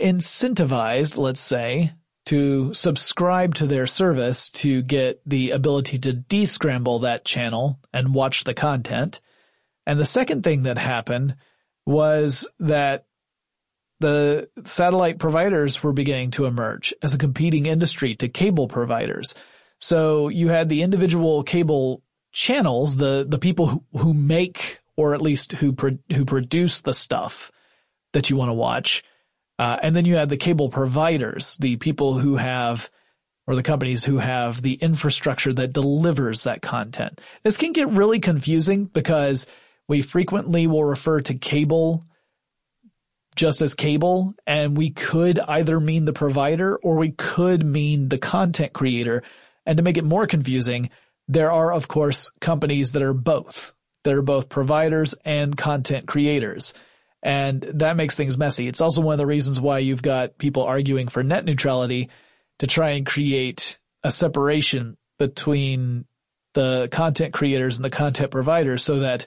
[0.00, 1.92] incentivized, let's say,
[2.26, 8.42] to subscribe to their service to get the ability to descramble that channel and watch
[8.42, 9.20] the content.
[9.86, 11.36] And the second thing that happened
[11.86, 13.06] was that
[14.00, 19.36] the satellite providers were beginning to emerge as a competing industry to cable providers.
[19.78, 22.02] So you had the individual cable
[22.34, 26.92] channels, the, the people who, who make or at least who, pro, who produce the
[26.92, 27.50] stuff
[28.12, 29.02] that you want to watch.
[29.58, 32.90] Uh, and then you have the cable providers, the people who have,
[33.46, 37.20] or the companies who have the infrastructure that delivers that content.
[37.44, 39.46] This can get really confusing because
[39.86, 42.04] we frequently will refer to cable
[43.36, 48.18] just as cable, and we could either mean the provider or we could mean the
[48.18, 49.22] content creator.
[49.66, 50.90] And to make it more confusing,
[51.28, 53.72] there are, of course, companies that are both.
[54.04, 56.74] That are both providers and content creators.
[57.22, 58.68] And that makes things messy.
[58.68, 62.10] It's also one of the reasons why you've got people arguing for net neutrality
[62.58, 66.04] to try and create a separation between
[66.52, 69.26] the content creators and the content providers so that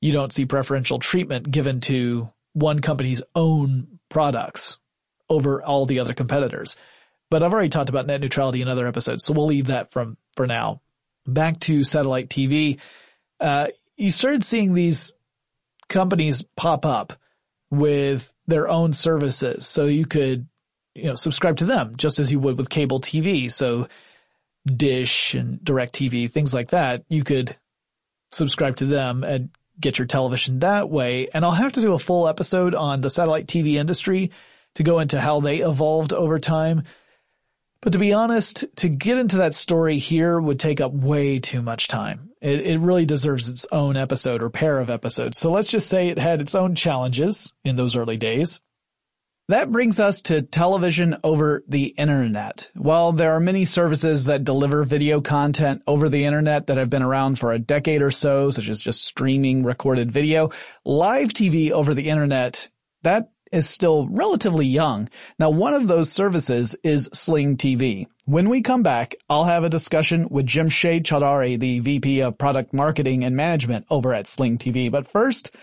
[0.00, 4.78] you don't see preferential treatment given to one company's own products
[5.28, 6.76] over all the other competitors.
[7.30, 10.16] But I've already talked about net neutrality in other episodes, so we'll leave that from
[10.36, 10.82] for now
[11.26, 12.78] back to satellite TV,
[13.40, 15.12] uh, you started seeing these
[15.88, 17.14] companies pop up
[17.70, 19.66] with their own services.
[19.66, 20.46] So you could,
[20.94, 23.50] you know, subscribe to them just as you would with cable TV.
[23.50, 23.88] So
[24.66, 27.56] Dish and DirecTV, things like that, you could
[28.30, 31.28] subscribe to them and get your television that way.
[31.32, 34.30] And I'll have to do a full episode on the satellite TV industry
[34.74, 36.84] to go into how they evolved over time.
[37.84, 41.60] But to be honest, to get into that story here would take up way too
[41.60, 42.30] much time.
[42.40, 45.36] It, it really deserves its own episode or pair of episodes.
[45.36, 48.62] So let's just say it had its own challenges in those early days.
[49.48, 52.70] That brings us to television over the internet.
[52.72, 57.02] While there are many services that deliver video content over the internet that have been
[57.02, 60.52] around for a decade or so, such as just streaming recorded video,
[60.86, 62.70] live TV over the internet,
[63.02, 65.08] that is still relatively young.
[65.38, 68.08] Now, one of those services is Sling TV.
[68.24, 72.72] When we come back, I'll have a discussion with Jamshed Chaudhary, the VP of Product
[72.72, 74.90] Marketing and Management over at Sling TV.
[74.90, 75.54] But first,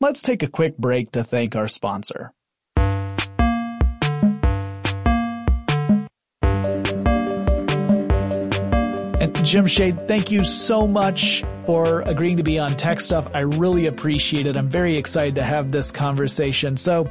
[0.00, 2.32] let's take a quick break to thank our sponsor.
[9.20, 13.28] And Jamshed, thank you so much for agreeing to be on Tech Stuff.
[13.34, 14.56] I really appreciate it.
[14.56, 16.76] I'm very excited to have this conversation.
[16.76, 17.08] So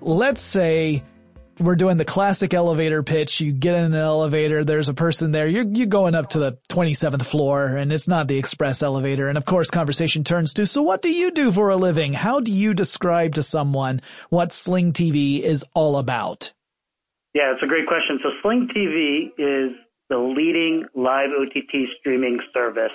[0.00, 1.02] let's say
[1.58, 3.40] we're doing the classic elevator pitch.
[3.40, 4.64] You get in an elevator.
[4.64, 5.46] There's a person there.
[5.46, 9.28] You're, you're going up to the 27th floor and it's not the express elevator.
[9.28, 12.12] And of course, conversation turns to, so what do you do for a living?
[12.12, 16.52] How do you describe to someone what Sling TV is all about?
[17.34, 18.18] Yeah, it's a great question.
[18.22, 19.76] So Sling TV is
[20.08, 22.92] the leading live OTT streaming service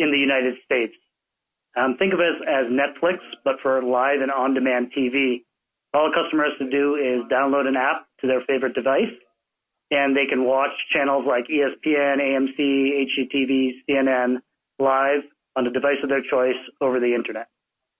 [0.00, 0.94] in the United States.
[1.76, 5.44] Um, think of it as Netflix, but for live and on-demand TV.
[5.94, 9.14] All a customer has to do is download an app to their favorite device,
[9.90, 14.36] and they can watch channels like ESPN, AMC, HGTV, CNN
[14.78, 15.22] live
[15.56, 17.46] on the device of their choice over the internet.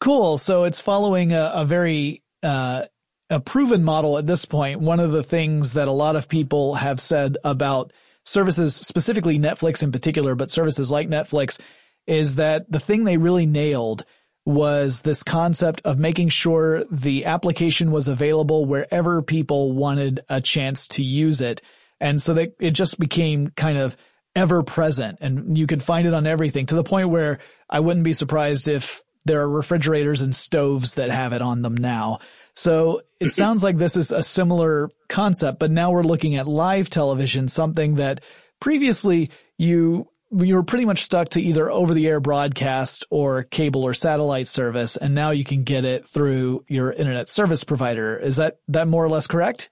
[0.00, 0.38] Cool.
[0.38, 2.84] So it's following a, a very uh,
[3.28, 4.80] a proven model at this point.
[4.80, 7.92] One of the things that a lot of people have said about
[8.24, 11.60] services, specifically Netflix in particular, but services like Netflix,
[12.06, 14.04] is that the thing they really nailed
[14.44, 20.88] was this concept of making sure the application was available wherever people wanted a chance
[20.88, 21.60] to use it.
[22.00, 23.96] And so that it just became kind of
[24.34, 28.04] ever present and you could find it on everything to the point where I wouldn't
[28.04, 32.20] be surprised if there are refrigerators and stoves that have it on them now.
[32.54, 33.28] So it mm-hmm.
[33.28, 37.96] sounds like this is a similar concept, but now we're looking at live television, something
[37.96, 38.22] that
[38.60, 43.82] previously you you were pretty much stuck to either over the air broadcast or cable
[43.82, 48.16] or satellite service, and now you can get it through your internet service provider.
[48.16, 49.70] Is that that more or less correct?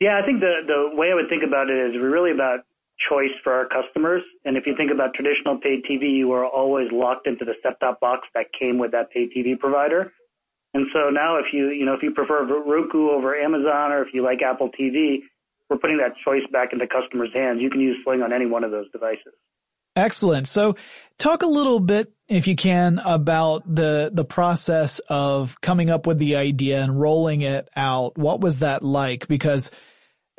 [0.00, 2.60] Yeah, I think the the way I would think about it is really about
[3.08, 4.22] choice for our customers.
[4.44, 8.00] And if you think about traditional paid TV, you are always locked into the set-top
[8.00, 10.12] box that came with that paid TV provider.
[10.74, 14.14] And so now if you, you know, if you prefer Roku over Amazon or if
[14.14, 15.18] you like Apple TV,
[15.68, 17.60] we're putting that choice back into customers' hands.
[17.60, 19.34] You can use Sling on any one of those devices.
[19.94, 20.48] Excellent.
[20.48, 20.76] So
[21.18, 26.18] talk a little bit, if you can, about the, the process of coming up with
[26.18, 28.16] the idea and rolling it out.
[28.16, 29.28] What was that like?
[29.28, 29.70] Because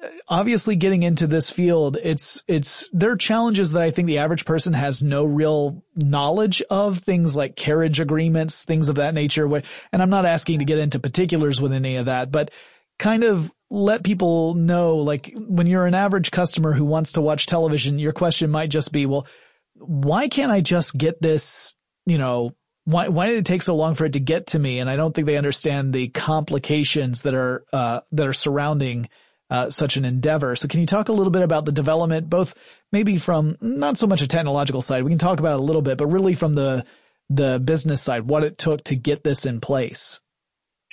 [0.01, 4.17] uh, obviously getting into this field, it's, it's, there are challenges that I think the
[4.17, 9.45] average person has no real knowledge of things like carriage agreements, things of that nature.
[9.45, 12.49] And I'm not asking to get into particulars with any of that, but
[12.97, 17.47] kind of let people know, like when you're an average customer who wants to watch
[17.47, 19.25] television, your question might just be, well,
[19.73, 21.73] why can't I just get this,
[22.05, 22.51] you know,
[22.85, 24.77] why, why did it take so long for it to get to me?
[24.77, 29.09] And I don't think they understand the complications that are, uh, that are surrounding
[29.49, 30.55] uh, such an endeavor.
[30.55, 32.53] So can you talk a little bit about the development, both
[32.91, 35.81] maybe from not so much a technological side, we can talk about it a little
[35.81, 36.85] bit, but really from the
[37.29, 40.19] the business side, what it took to get this in place?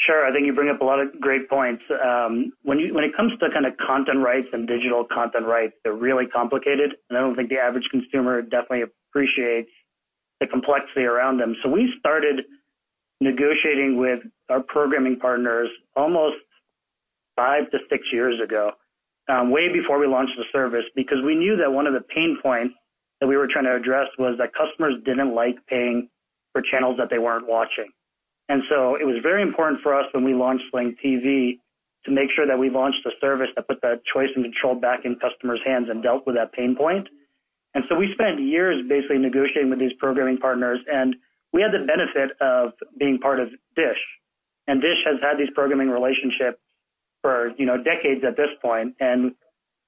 [0.07, 1.83] Sure, I think you bring up a lot of great points.
[1.91, 5.75] Um, when you when it comes to kind of content rights and digital content rights,
[5.85, 9.69] they're really complicated, and I don't think the average consumer definitely appreciates
[10.41, 11.55] the complexity around them.
[11.63, 12.47] So we started
[13.21, 16.37] negotiating with our programming partners almost
[17.37, 18.73] five to six years ago,
[19.29, 22.39] um, way before we launched the service, because we knew that one of the pain
[22.43, 22.75] points
[23.21, 26.09] that we were trying to address was that customers didn't like paying
[26.53, 27.91] for channels that they weren't watching.
[28.51, 31.63] And so it was very important for us when we launched Sling TV
[32.05, 35.05] to make sure that we launched a service that put that choice and control back
[35.05, 37.07] in customers' hands and dealt with that pain point.
[37.75, 41.15] And so we spent years basically negotiating with these programming partners, and
[41.53, 44.03] we had the benefit of being part of Dish.
[44.67, 46.59] And Dish has had these programming relationships
[47.23, 48.99] for you know decades at this point.
[48.99, 49.33] point, and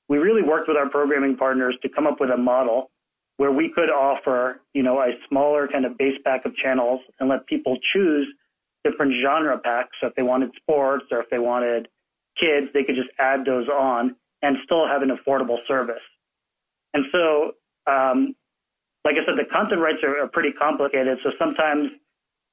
[0.09, 2.93] we really worked with our programming partners to come up with a model
[3.39, 7.29] where we could offer you know a smaller kind of base pack of channels and
[7.29, 8.29] let people choose
[8.85, 9.97] different genre packs.
[10.01, 11.89] So if they wanted sports or if they wanted
[12.39, 16.03] kids, they could just add those on and still have an affordable service.
[16.95, 17.53] And so,
[17.91, 18.35] um,
[19.05, 21.19] like I said, the content rights are, are pretty complicated.
[21.23, 21.91] So sometimes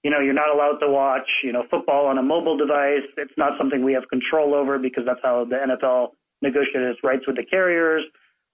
[0.04, 3.04] you know, you're not allowed to watch, you know, football on a mobile device.
[3.18, 6.12] It's not something we have control over because that's how the NFL
[6.42, 8.04] negotiated its rights with the carriers.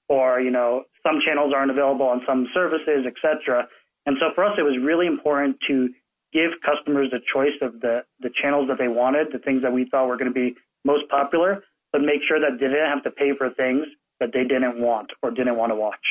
[0.10, 3.68] Or, you know, some channels aren't available on some services, et cetera.
[4.06, 5.90] And so for us, it was really important to
[6.36, 9.88] give customers the choice of the, the channels that they wanted, the things that we
[9.90, 11.64] thought were going to be most popular,
[11.94, 13.86] but make sure that they didn't have to pay for things
[14.20, 16.06] that they didn't want or didn't want to watch.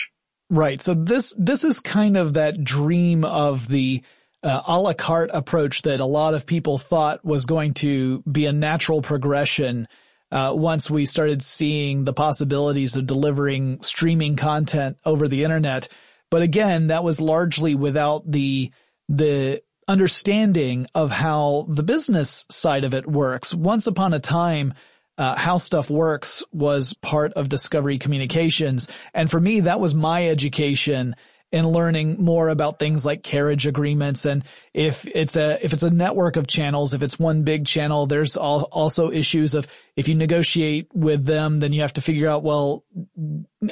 [0.48, 0.82] Right.
[0.82, 4.02] So this, this is kind of that dream of the,
[4.42, 8.46] uh, a la carte approach that a lot of people thought was going to be
[8.46, 9.86] a natural progression
[10.32, 15.88] uh, once we started seeing the possibilities of delivering streaming content over the internet.
[16.30, 18.72] But again, that was largely without the
[19.08, 23.54] the understanding of how the business side of it works.
[23.54, 24.74] Once upon a time,
[25.16, 28.88] uh, how stuff works was part of Discovery Communications.
[29.12, 31.14] And for me, that was my education
[31.52, 34.24] in learning more about things like carriage agreements.
[34.24, 38.06] And if it's a, if it's a network of channels, if it's one big channel,
[38.06, 42.28] there's all, also issues of if you negotiate with them, then you have to figure
[42.28, 42.84] out, well,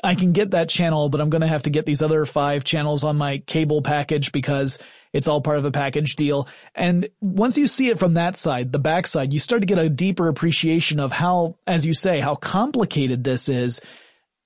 [0.04, 2.62] I can get that channel, but I'm going to have to get these other five
[2.62, 4.78] channels on my cable package because
[5.12, 6.48] it's all part of a package deal.
[6.74, 9.90] And once you see it from that side, the backside, you start to get a
[9.90, 13.80] deeper appreciation of how, as you say, how complicated this is.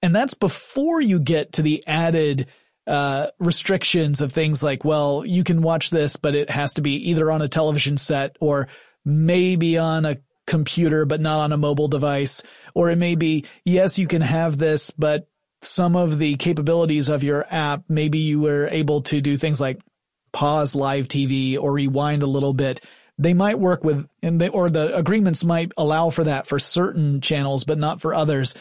[0.02, 2.48] And that's before you get to the added
[2.86, 7.10] uh, restrictions of things like, well, you can watch this, but it has to be
[7.10, 8.68] either on a television set or
[9.04, 12.42] maybe on a computer, but not on a mobile device.
[12.74, 15.28] Or it may be, yes, you can have this, but
[15.62, 19.80] some of the capabilities of your app, maybe you were able to do things like
[20.36, 22.82] pause live TV or rewind a little bit.
[23.16, 27.22] They might work with, and they, or the agreements might allow for that for certain
[27.22, 28.54] channels, but not for others.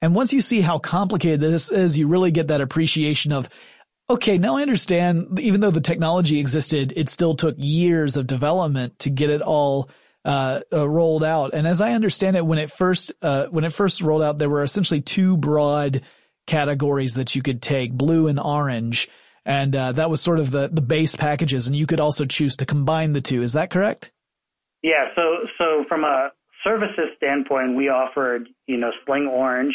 [0.00, 3.50] And once you see how complicated this is, you really get that appreciation of,
[4.08, 8.98] okay, now I understand, even though the technology existed, it still took years of development
[9.00, 9.90] to get it all
[10.24, 11.52] uh, uh, rolled out.
[11.52, 14.48] And as I understand it, when it first uh, when it first rolled out, there
[14.48, 16.00] were essentially two broad
[16.46, 19.10] categories that you could take: blue and orange
[19.44, 22.56] and uh, that was sort of the the base packages, and you could also choose
[22.56, 23.42] to combine the two.
[23.42, 24.12] Is that correct?
[24.82, 25.06] Yeah.
[25.16, 25.22] So
[25.58, 26.30] so from a
[26.64, 29.74] services standpoint, we offered you know Sling Orange,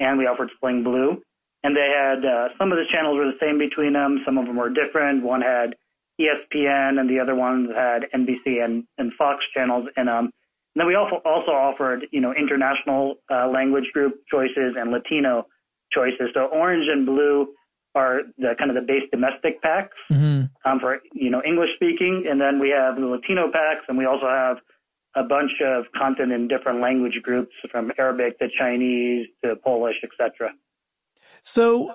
[0.00, 1.22] and we offered Sling Blue,
[1.62, 4.22] and they had uh, some of the channels were the same between them.
[4.24, 5.22] Some of them were different.
[5.22, 5.74] One had
[6.20, 10.30] ESPN, and the other ones had NBC and, and Fox channels in them.
[10.74, 15.46] And then we also also offered you know international uh, language group choices and Latino
[15.92, 16.30] choices.
[16.34, 17.48] So Orange and Blue
[17.96, 20.44] are the kind of the base domestic packs mm-hmm.
[20.70, 24.04] um, for you know English speaking, and then we have the Latino packs, and we
[24.04, 24.58] also have
[25.16, 30.52] a bunch of content in different language groups from Arabic to Chinese to Polish, etc.
[31.42, 31.94] So,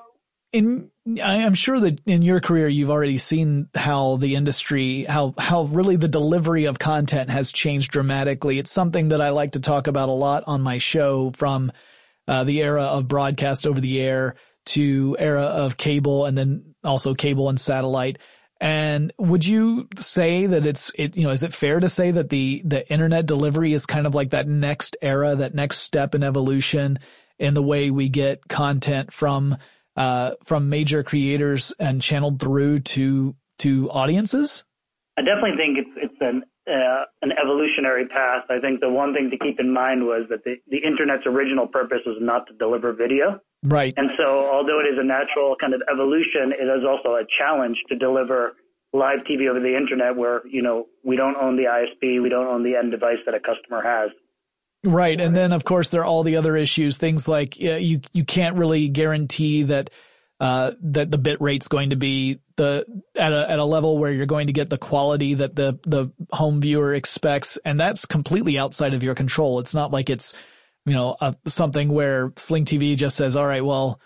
[0.51, 0.89] in
[1.23, 5.63] I am sure that in your career you've already seen how the industry, how how
[5.63, 8.57] really the delivery of content has changed dramatically.
[8.57, 11.71] It's something that I like to talk about a lot on my show from
[12.27, 14.35] uh, the era of broadcast over the air
[14.67, 18.17] to era of cable and then also cable and satellite.
[18.59, 22.29] And would you say that it's it you know is it fair to say that
[22.29, 26.23] the the internet delivery is kind of like that next era, that next step in
[26.23, 26.99] evolution
[27.39, 29.57] in the way we get content from
[29.95, 34.63] uh from major creators and channeled through to to audiences?
[35.17, 38.45] I definitely think it's it's an uh, an evolutionary path.
[38.49, 41.67] I think the one thing to keep in mind was that the, the internet's original
[41.67, 43.39] purpose was not to deliver video.
[43.63, 43.93] Right.
[43.95, 47.77] And so, although it is a natural kind of evolution, it is also a challenge
[47.89, 48.53] to deliver
[48.93, 52.47] live TV over the internet where, you know, we don't own the ISP, we don't
[52.47, 54.09] own the end device that a customer has.
[54.83, 55.19] Right.
[55.21, 58.25] And then, of course, there are all the other issues, things like uh, you, you
[58.25, 59.91] can't really guarantee that
[60.39, 62.83] uh, that the bit rate's going to be the
[63.15, 66.11] at a at a level where you're going to get the quality that the the
[66.31, 69.59] home viewer expects, and that's completely outside of your control.
[69.59, 70.33] It's not like it's
[70.85, 73.99] you know a, something where Sling TV just says, "All right, well,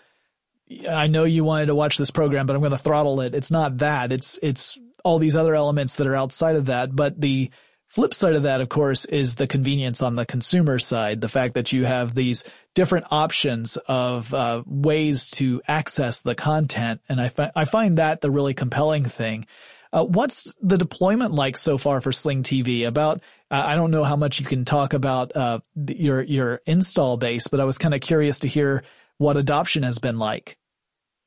[0.88, 3.50] I know you wanted to watch this program, but I'm going to throttle it." It's
[3.50, 4.12] not that.
[4.12, 7.50] It's it's all these other elements that are outside of that, but the
[7.88, 11.20] Flip side of that, of course, is the convenience on the consumer side.
[11.20, 17.00] The fact that you have these different options of uh, ways to access the content,
[17.08, 19.46] and I, fi- I find that the really compelling thing.
[19.92, 22.86] Uh, what's the deployment like so far for Sling TV?
[22.86, 23.20] About
[23.50, 27.48] uh, I don't know how much you can talk about uh, your your install base,
[27.48, 28.84] but I was kind of curious to hear
[29.18, 30.58] what adoption has been like.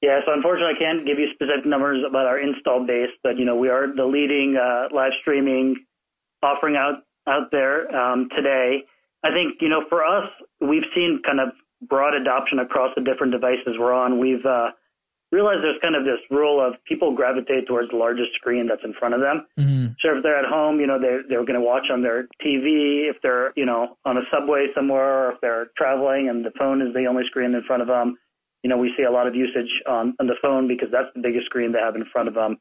[0.01, 3.45] Yeah, so unfortunately, I can't give you specific numbers about our install base, but you
[3.45, 5.75] know we are the leading uh, live streaming
[6.41, 8.83] offering out out there um, today.
[9.23, 10.29] I think you know for us,
[10.61, 11.49] we've seen kind of
[11.87, 14.19] broad adoption across the different devices we're on.
[14.19, 14.71] We've uh,
[15.31, 18.93] realized there's kind of this rule of people gravitate towards the largest screen that's in
[18.93, 19.45] front of them.
[19.57, 19.93] Mm-hmm.
[20.01, 23.09] So if they're at home, you know, they're, they're going to watch on their TV.
[23.09, 26.81] If they're, you know, on a subway somewhere, or if they're traveling and the phone
[26.81, 28.17] is the only screen in front of them,
[28.63, 31.21] you know, we see a lot of usage on, on the phone because that's the
[31.21, 32.57] biggest screen they have in front of them.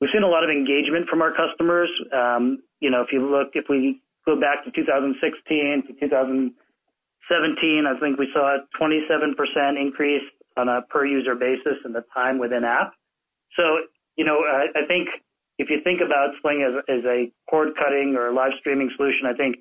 [0.00, 1.88] We've seen a lot of engagement from our customers.
[2.12, 7.94] Um, you know, if you look, if we go back to 2016 to 2017, I
[8.00, 10.26] think we saw a 27% increase
[10.56, 12.94] on a per user basis and the time within app.
[13.56, 13.62] So,
[14.16, 15.08] you know, I, I think
[15.58, 19.34] if you think about Sling as, as a cord cutting or live streaming solution, I
[19.34, 19.56] think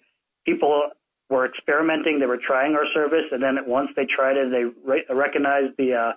[0.45, 0.89] people
[1.29, 2.19] were experimenting.
[2.19, 5.93] They were trying our service, and then once they tried it, they re- recognized the
[5.93, 6.11] uh,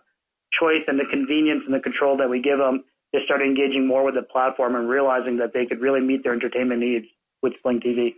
[0.58, 2.84] choice and the convenience and the control that we give them.
[3.12, 6.34] They started engaging more with the platform and realizing that they could really meet their
[6.34, 7.06] entertainment needs
[7.42, 8.14] with Sling TV.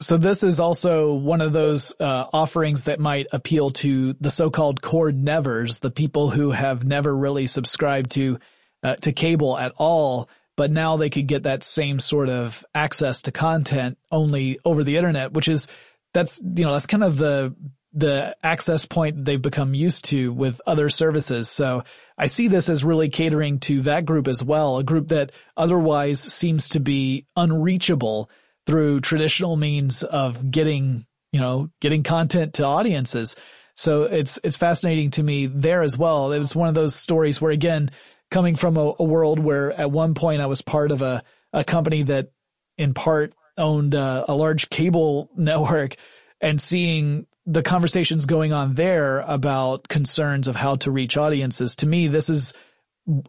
[0.00, 4.82] So this is also one of those uh, offerings that might appeal to the so-called
[4.82, 8.38] cord nevers, the people who have never really subscribed to
[8.82, 13.22] uh, to cable at all, but now they could get that same sort of access
[13.22, 15.68] to content only over the internet, which is
[16.12, 17.54] that's you know that's kind of the
[17.94, 21.48] the access point they've become used to with other services.
[21.48, 21.84] So
[22.18, 26.20] I see this as really catering to that group as well, a group that otherwise
[26.20, 28.28] seems to be unreachable
[28.66, 33.36] through traditional means of getting, you know, getting content to audiences.
[33.76, 36.32] So it's, it's fascinating to me there as well.
[36.32, 37.90] It was one of those stories where again,
[38.30, 41.64] coming from a, a world where at one point I was part of a, a
[41.64, 42.30] company that
[42.78, 45.96] in part owned a, a large cable network
[46.40, 51.76] and seeing the conversations going on there about concerns of how to reach audiences.
[51.76, 52.54] To me, this is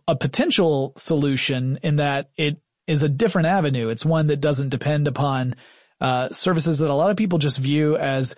[0.08, 2.58] a potential solution in that it
[2.88, 3.90] is a different avenue.
[3.90, 5.56] It's one that doesn't depend upon
[6.02, 8.36] uh, services that a lot of people just view as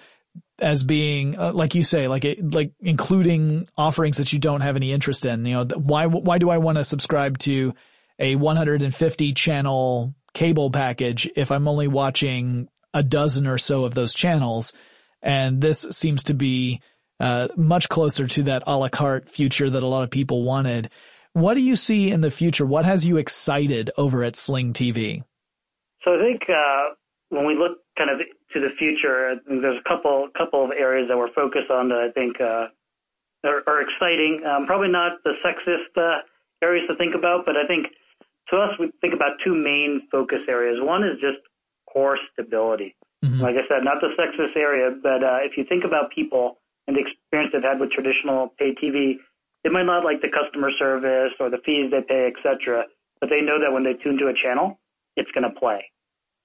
[0.59, 4.75] as being uh, like you say, like it, like including offerings that you don't have
[4.75, 5.45] any interest in.
[5.45, 7.73] You know, why why do I want to subscribe to
[8.19, 14.13] a 150 channel cable package if I'm only watching a dozen or so of those
[14.13, 14.73] channels?
[15.21, 16.81] And this seems to be
[17.19, 20.89] uh, much closer to that a la carte future that a lot of people wanted.
[21.33, 22.65] What do you see in the future?
[22.65, 25.23] What has you excited over at Sling TV?
[26.03, 26.95] So I think uh,
[27.29, 31.17] when we look kind of to the future, there's a couple couple of areas that
[31.17, 32.71] we're focused on that I think uh,
[33.43, 34.41] are, are, exciting.
[34.47, 36.21] Um, probably not the sexiest uh,
[36.63, 37.87] areas to think about, but I think
[38.49, 40.79] to us we think about two main focus areas.
[40.81, 41.43] One is just
[41.91, 42.95] core stability.
[43.23, 43.41] Mm-hmm.
[43.41, 46.95] Like I said, not the sexist area, but uh, if you think about people and
[46.95, 49.17] the experience they've had with traditional pay TV,
[49.67, 52.87] they might not like the customer service or the fees they pay, etc.
[53.19, 54.79] But they know that when they tune to a channel,
[55.17, 55.83] it's going to play.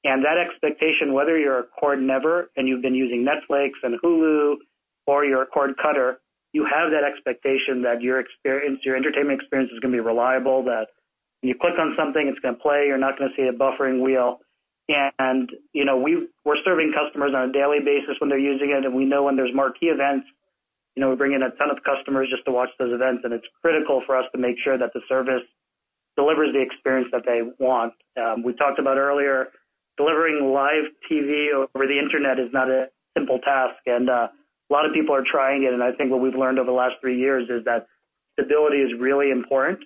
[0.02, 4.56] And that expectation, whether you're a cord never and you've been using Netflix and Hulu,
[5.06, 6.18] or you're a cord cutter,
[6.52, 10.64] you have that expectation that your experience, your entertainment experience is going to be reliable.
[10.64, 10.90] That
[11.42, 12.86] when you click on something, it's going to play.
[12.88, 14.40] You're not going to see a buffering wheel.
[14.88, 18.84] And you know, we we're serving customers on a daily basis when they're using it,
[18.84, 20.26] and we know when there's marquee events
[20.94, 23.32] you know, we bring in a ton of customers just to watch those events, and
[23.32, 25.42] it's critical for us to make sure that the service
[26.16, 27.94] delivers the experience that they want.
[28.20, 29.48] Um, we talked about earlier,
[29.96, 34.84] delivering live TV over the internet is not a simple task, and uh, a lot
[34.84, 35.72] of people are trying it.
[35.72, 37.86] And I think what we've learned over the last three years is that
[38.34, 39.80] stability is really important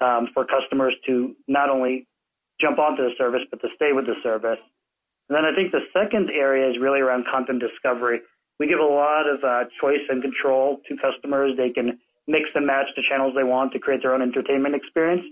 [0.00, 2.06] um, for customers to not only
[2.60, 4.60] jump onto the service, but to stay with the service.
[5.28, 8.20] And then I think the second area is really around content discovery
[8.58, 11.52] we give a lot of uh, choice and control to customers.
[11.56, 15.22] They can mix and match the channels they want to create their own entertainment experience.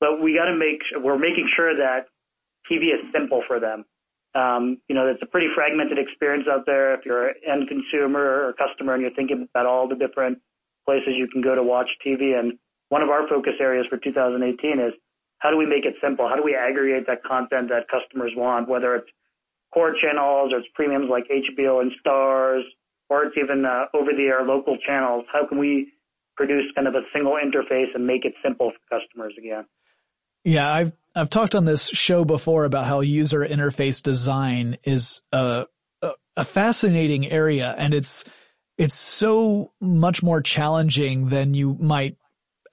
[0.00, 2.06] But we got to make we're making sure that
[2.70, 3.84] TV is simple for them.
[4.34, 6.94] Um, you know, it's a pretty fragmented experience out there.
[6.94, 10.38] If you're an end consumer or customer and you're thinking about all the different
[10.86, 12.58] places you can go to watch TV, and
[12.88, 14.94] one of our focus areas for 2018 is
[15.38, 16.28] how do we make it simple?
[16.28, 19.10] How do we aggregate that content that customers want, whether it's
[19.72, 22.62] core channels or it's premiums like HBO and Starz,
[23.08, 25.24] or it's even uh, over-the-air local channels.
[25.32, 25.92] How can we
[26.36, 29.64] produce kind of a single interface and make it simple for customers again?
[30.44, 35.66] Yeah, I've I've talked on this show before about how user interface design is a
[36.00, 38.24] a, a fascinating area, and it's
[38.78, 42.16] it's so much more challenging than you might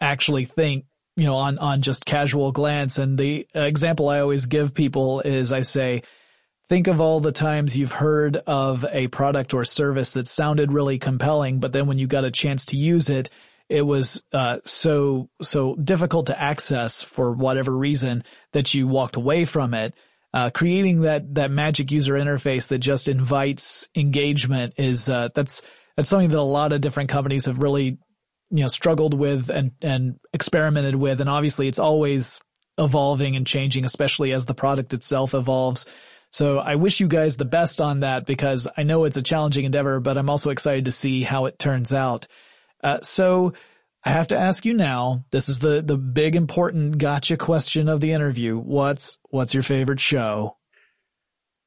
[0.01, 0.85] actually think
[1.19, 2.97] you know, on, on just casual glance.
[2.97, 6.03] And the example I always give people is I say,
[6.69, 10.99] Think of all the times you've heard of a product or service that sounded really
[10.99, 13.31] compelling, but then when you got a chance to use it,
[13.69, 19.45] it was uh, so so difficult to access for whatever reason that you walked away
[19.45, 19.95] from it.
[20.31, 25.63] Uh, creating that that magic user interface that just invites engagement is uh, that's
[25.97, 27.97] that's something that a lot of different companies have really
[28.51, 32.39] you know struggled with and and experimented with, and obviously it's always
[32.77, 35.87] evolving and changing, especially as the product itself evolves.
[36.31, 39.65] So I wish you guys the best on that because I know it's a challenging
[39.65, 42.27] endeavor, but I'm also excited to see how it turns out.
[42.83, 43.53] Uh, so
[44.03, 47.99] I have to ask you now, this is the, the big important gotcha question of
[47.99, 48.57] the interview.
[48.57, 50.55] What's, what's your favorite show?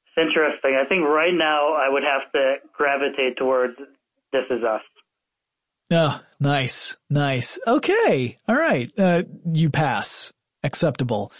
[0.06, 0.78] It's interesting.
[0.80, 3.74] I think right now I would have to gravitate towards
[4.32, 4.82] This Is Us.
[5.90, 7.58] Oh, nice, nice.
[7.66, 8.38] Okay.
[8.48, 8.90] All right.
[8.96, 10.32] Uh, you pass.
[10.62, 11.32] Acceptable.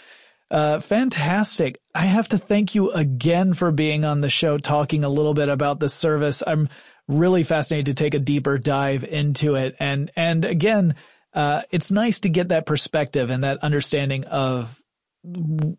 [0.53, 1.79] Uh, fantastic.
[1.95, 5.49] I have to thank you again for being on the show, talking a little bit
[5.49, 6.43] about the service.
[6.45, 6.69] I'm
[7.07, 9.75] really fascinated to take a deeper dive into it.
[9.79, 10.93] And, and again,
[11.33, 14.79] uh, it's nice to get that perspective and that understanding of
[15.25, 15.77] you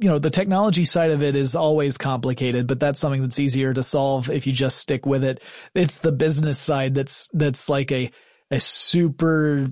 [0.00, 3.84] know, the technology side of it is always complicated, but that's something that's easier to
[3.84, 5.40] solve if you just stick with it.
[5.74, 8.10] It's the business side that's, that's like a,
[8.50, 9.68] a super,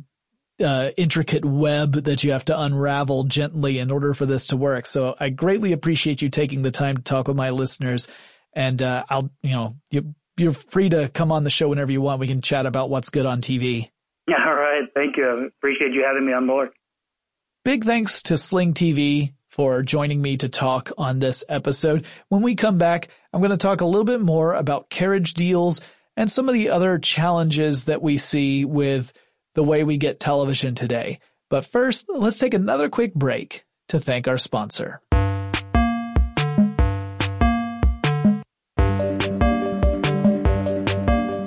[0.63, 4.87] uh, intricate web that you have to unravel gently in order for this to work.
[4.87, 8.09] So I greatly appreciate you taking the time to talk with my listeners
[8.53, 12.01] and, uh, I'll, you know, you, you're free to come on the show whenever you
[12.01, 12.21] want.
[12.21, 13.91] We can chat about what's good on TV.
[14.29, 14.85] All right.
[14.95, 15.25] Thank you.
[15.25, 16.71] I appreciate you having me on board.
[17.65, 22.07] Big thanks to Sling TV for joining me to talk on this episode.
[22.29, 25.81] When we come back, I'm going to talk a little bit more about carriage deals
[26.17, 29.13] and some of the other challenges that we see with
[29.57, 31.19] the way we get television today.
[31.51, 35.01] But first, let's take another quick break to thank our sponsor.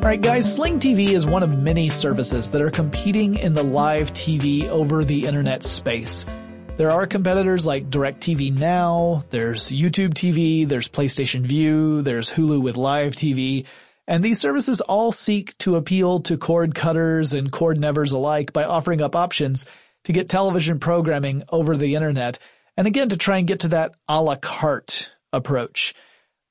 [0.10, 4.12] Alright guys, Sling TV is one of many services that are competing in the live
[4.12, 6.26] TV over the internet space.
[6.78, 12.76] There are competitors like DirecTV Now, there's YouTube TV, there's PlayStation Vue, there's Hulu with
[12.76, 13.66] Live TV,
[14.10, 18.64] and these services all seek to appeal to cord cutters and cord nevers alike by
[18.64, 19.68] offering up options
[20.05, 22.39] to get television programming over the internet,
[22.76, 25.93] and again to try and get to that a la carte approach.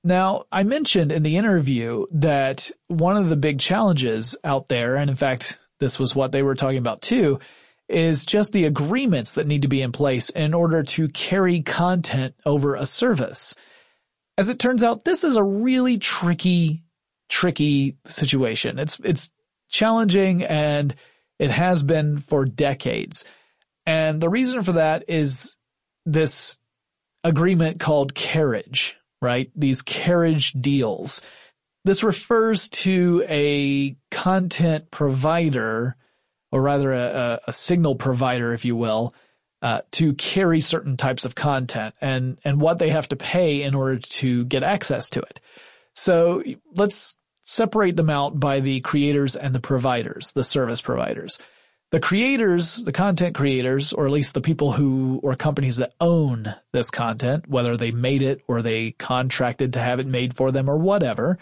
[0.04, 5.10] Now, I mentioned in the interview that one of the big challenges out there, and
[5.10, 7.40] in fact, this was what they were talking about too,
[7.88, 12.36] is just the agreements that need to be in place in order to carry content
[12.46, 13.56] over a service.
[14.36, 16.84] As it turns out, this is a really tricky,
[17.28, 18.78] tricky situation.
[18.78, 19.30] It's, it's
[19.68, 20.94] challenging and
[21.38, 23.24] it has been for decades.
[23.86, 25.56] And the reason for that is
[26.04, 26.58] this
[27.24, 29.50] agreement called carriage right?
[29.54, 31.20] These carriage deals.
[31.84, 35.96] This refers to a content provider,
[36.52, 39.14] or rather a, a signal provider, if you will,
[39.62, 43.74] uh, to carry certain types of content and, and what they have to pay in
[43.74, 45.40] order to get access to it.
[45.94, 46.42] So
[46.76, 47.16] let's
[47.48, 51.38] separate them out by the creators and the providers, the service providers
[51.90, 56.54] the creators, the content creators, or at least the people who, or companies that own
[56.72, 60.68] this content, whether they made it or they contracted to have it made for them
[60.68, 61.38] or whatever,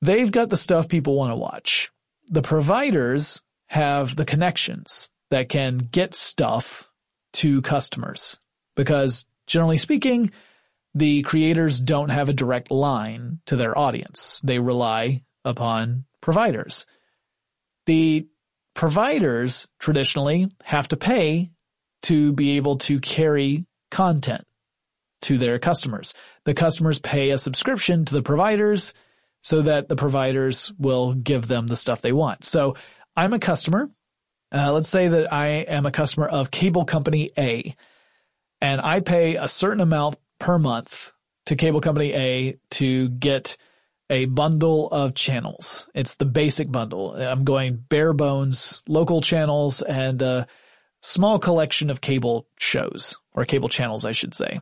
[0.00, 1.90] they've got the stuff people want to watch.
[2.28, 6.88] The providers have the connections that can get stuff
[7.34, 8.38] to customers
[8.76, 10.30] because generally speaking,
[10.94, 14.40] the creators don't have a direct line to their audience.
[14.44, 16.86] They rely upon providers.
[17.86, 18.26] The
[18.74, 21.50] providers traditionally have to pay
[22.02, 24.44] to be able to carry content
[25.22, 26.14] to their customers.
[26.44, 28.92] The customers pay a subscription to the providers
[29.40, 32.44] so that the providers will give them the stuff they want.
[32.44, 32.76] So
[33.16, 33.90] I'm a customer.
[34.52, 37.74] Uh, let's say that I am a customer of cable company A
[38.60, 41.12] and I pay a certain amount per month
[41.46, 43.56] to cable company A to get
[44.10, 45.88] a bundle of channels.
[45.94, 47.12] It's the basic bundle.
[47.12, 50.48] I'm going bare bones, local channels and a
[51.00, 54.60] small collection of cable shows or cable channels, I should say.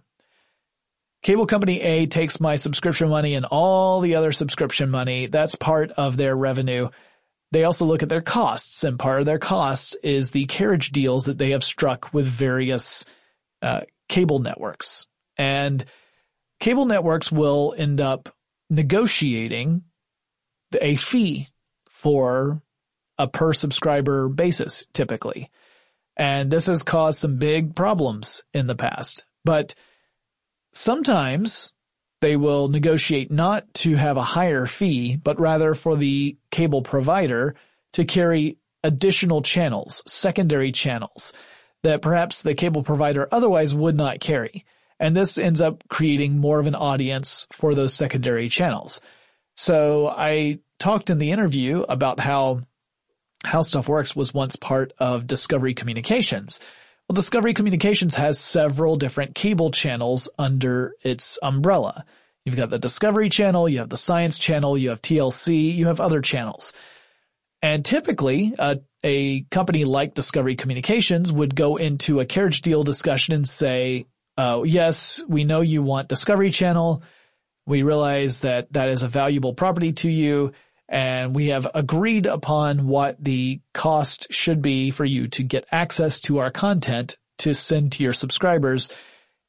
[1.22, 5.28] Cable company A takes my subscription money and all the other subscription money.
[5.28, 6.90] That's part of their revenue.
[7.52, 11.24] They also look at their costs and part of their costs is the carriage deals
[11.24, 13.06] that they have struck with various
[13.62, 15.06] uh, cable networks.
[15.40, 15.86] And
[16.60, 18.28] cable networks will end up
[18.68, 19.84] negotiating
[20.78, 21.48] a fee
[21.88, 22.60] for
[23.16, 25.50] a per subscriber basis typically.
[26.14, 29.24] And this has caused some big problems in the past.
[29.42, 29.74] But
[30.74, 31.72] sometimes
[32.20, 37.54] they will negotiate not to have a higher fee, but rather for the cable provider
[37.94, 41.32] to carry additional channels, secondary channels
[41.82, 44.66] that perhaps the cable provider otherwise would not carry.
[45.00, 49.00] And this ends up creating more of an audience for those secondary channels.
[49.56, 52.60] So I talked in the interview about how
[53.42, 56.60] how stuff works was once part of Discovery Communications.
[57.08, 62.04] Well, Discovery Communications has several different cable channels under its umbrella.
[62.44, 66.00] You've got the Discovery Channel, you have the Science Channel, you have TLC, you have
[66.00, 66.74] other channels.
[67.62, 68.54] And typically,
[69.02, 74.06] a company like Discovery Communications would go into a carriage deal discussion and say,
[74.36, 77.02] uh, yes, we know you want Discovery Channel.
[77.66, 80.52] We realize that that is a valuable property to you
[80.90, 86.18] and we have agreed upon what the cost should be for you to get access
[86.20, 88.90] to our content to send to your subscribers.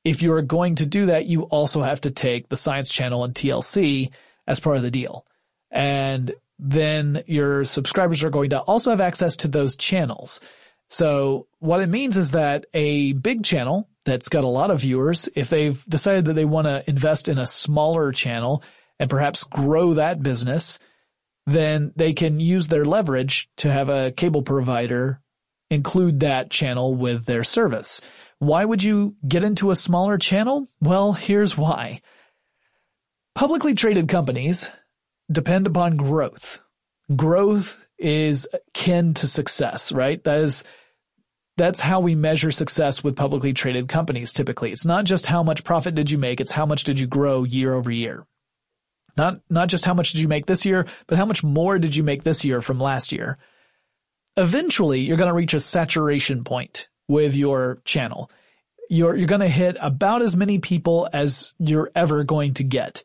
[0.06, 3.24] If you are going to do that, you also have to take the Science Channel
[3.24, 4.12] and TLC
[4.46, 5.26] as part of the deal.
[5.72, 10.42] And then your subscribers are going to also have access to those channels.
[10.90, 15.30] So what it means is that a big channel that's got a lot of viewers,
[15.36, 18.64] if they've decided that they want to invest in a smaller channel
[19.00, 20.80] and perhaps grow that business,
[21.46, 25.22] then they can use their leverage to have a cable provider
[25.70, 28.02] include that channel with their service.
[28.40, 30.68] Why would you get into a smaller channel?
[30.82, 32.02] Well, here's why.
[33.36, 34.70] Publicly traded companies
[35.32, 36.62] depend upon growth.
[37.16, 40.24] Growth is kin to success, right?
[40.24, 40.64] That is,
[41.58, 44.72] that's how we measure success with publicly traded companies typically.
[44.72, 47.44] It's not just how much profit did you make, it's how much did you grow
[47.44, 48.26] year over year.
[49.18, 51.96] Not, not just how much did you make this year, but how much more did
[51.96, 53.38] you make this year from last year.
[54.38, 58.32] Eventually, you're going to reach a saturation point with your channel.
[58.90, 63.04] You're, you're going to hit about as many people as you're ever going to get.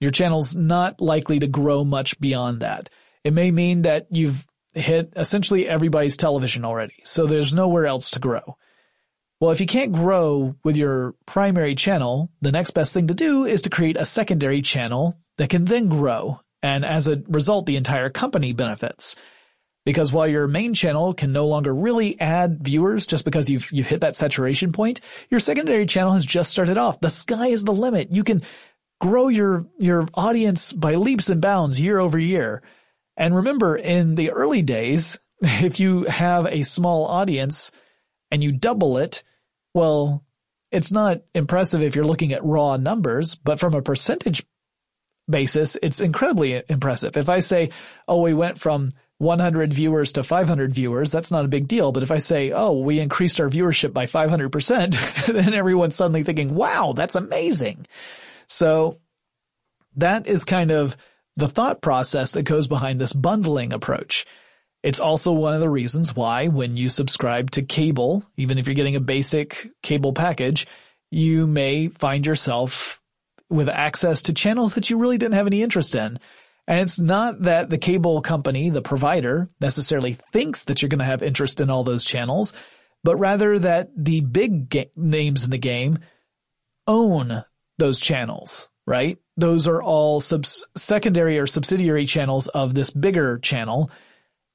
[0.00, 2.88] Your channel's not likely to grow much beyond that.
[3.22, 8.18] It may mean that you've hit essentially everybody's television already, so there's nowhere else to
[8.18, 8.56] grow.
[9.40, 13.44] Well, if you can't grow with your primary channel, the next best thing to do
[13.44, 17.76] is to create a secondary channel that can then grow, and as a result, the
[17.76, 19.16] entire company benefits.
[19.84, 23.88] Because while your main channel can no longer really add viewers just because you've, you've
[23.88, 27.00] hit that saturation point, your secondary channel has just started off.
[27.00, 28.12] The sky is the limit.
[28.12, 28.42] You can
[29.00, 32.62] grow your, your audience by leaps and bounds year over year.
[33.16, 37.72] And remember, in the early days, if you have a small audience
[38.30, 39.22] and you double it,
[39.74, 40.24] well,
[40.70, 44.44] it's not impressive if you're looking at raw numbers, but from a percentage
[45.28, 47.16] basis, it's incredibly impressive.
[47.16, 47.70] If I say,
[48.08, 51.92] oh, we went from 100 viewers to 500 viewers, that's not a big deal.
[51.92, 56.54] But if I say, oh, we increased our viewership by 500%, then everyone's suddenly thinking,
[56.54, 57.86] wow, that's amazing.
[58.48, 58.98] So
[59.96, 60.96] that is kind of
[61.36, 64.26] the thought process that goes behind this bundling approach.
[64.82, 68.74] It's also one of the reasons why when you subscribe to cable, even if you're
[68.74, 70.66] getting a basic cable package,
[71.10, 73.00] you may find yourself
[73.48, 76.18] with access to channels that you really didn't have any interest in.
[76.66, 81.04] And it's not that the cable company, the provider, necessarily thinks that you're going to
[81.04, 82.52] have interest in all those channels,
[83.04, 85.98] but rather that the big ga- names in the game
[86.86, 87.44] own
[87.78, 89.18] those channels, right?
[89.36, 93.90] Those are all secondary or subsidiary channels of this bigger channel.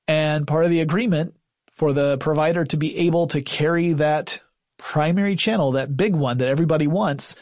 [0.07, 1.35] And part of the agreement
[1.75, 4.39] for the provider to be able to carry that
[4.77, 7.35] primary channel, that big one that everybody wants,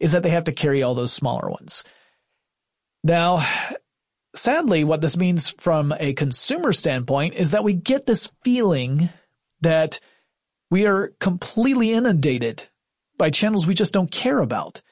[0.00, 1.84] is that they have to carry all those smaller ones.
[3.04, 3.46] Now,
[4.34, 9.08] sadly, what this means from a consumer standpoint is that we get this feeling
[9.60, 10.00] that
[10.70, 12.64] we are completely inundated
[13.16, 14.82] by channels we just don't care about.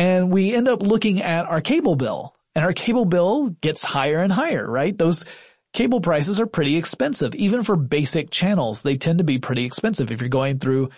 [0.00, 4.20] And we end up looking at our cable bill and our cable bill gets higher
[4.22, 4.96] and higher, right?
[4.96, 5.26] Those
[5.74, 7.34] cable prices are pretty expensive.
[7.34, 10.88] Even for basic channels, they tend to be pretty expensive if you're going through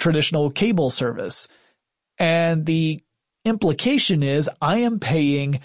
[0.00, 1.46] traditional cable service.
[2.18, 3.00] And the
[3.44, 5.60] implication is I am paying,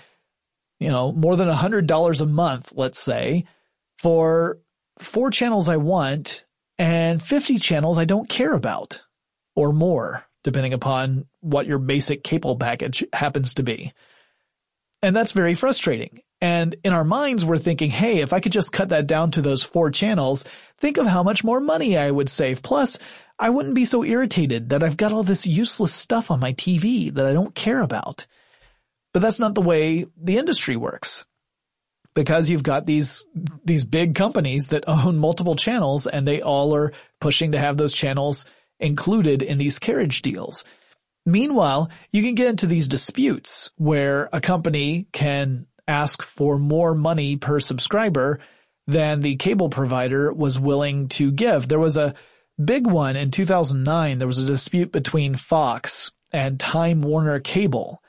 [0.79, 3.45] you know, more than a hundred dollars a month, let's say,
[3.97, 4.59] for
[4.99, 6.45] four channels I want
[6.77, 9.01] and 50 channels I don't care about
[9.55, 13.93] or more, depending upon what your basic cable package happens to be.
[15.01, 16.21] And that's very frustrating.
[16.41, 19.41] And in our minds, we're thinking, hey, if I could just cut that down to
[19.41, 20.45] those four channels,
[20.77, 22.61] think of how much more money I would save.
[22.61, 22.97] Plus,
[23.37, 27.13] I wouldn't be so irritated that I've got all this useless stuff on my TV
[27.13, 28.25] that I don't care about.
[29.13, 31.25] But that's not the way the industry works.
[32.15, 33.25] Because you've got these,
[33.63, 37.93] these big companies that own multiple channels and they all are pushing to have those
[37.93, 38.45] channels
[38.79, 40.63] included in these carriage deals.
[41.25, 47.35] Meanwhile, you can get into these disputes where a company can ask for more money
[47.37, 48.39] per subscriber
[48.87, 51.67] than the cable provider was willing to give.
[51.67, 52.15] There was a
[52.63, 54.17] big one in 2009.
[54.17, 58.01] There was a dispute between Fox and Time Warner Cable.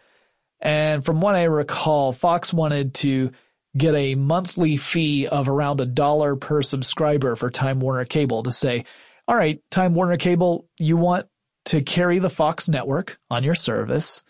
[0.61, 3.33] And from what I recall, Fox wanted to
[3.77, 8.53] get a monthly fee of around a dollar per subscriber for Time Warner Cable to
[8.53, 8.85] say,
[9.31, 11.28] all right, Time Warner Cable, you want
[11.66, 14.24] to carry the Fox network on your service.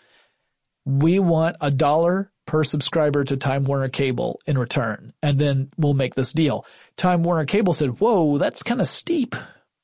[0.84, 5.94] We want a dollar per subscriber to Time Warner Cable in return, and then we'll
[5.94, 6.66] make this deal.
[6.98, 9.34] Time Warner Cable said, whoa, that's kind of steep.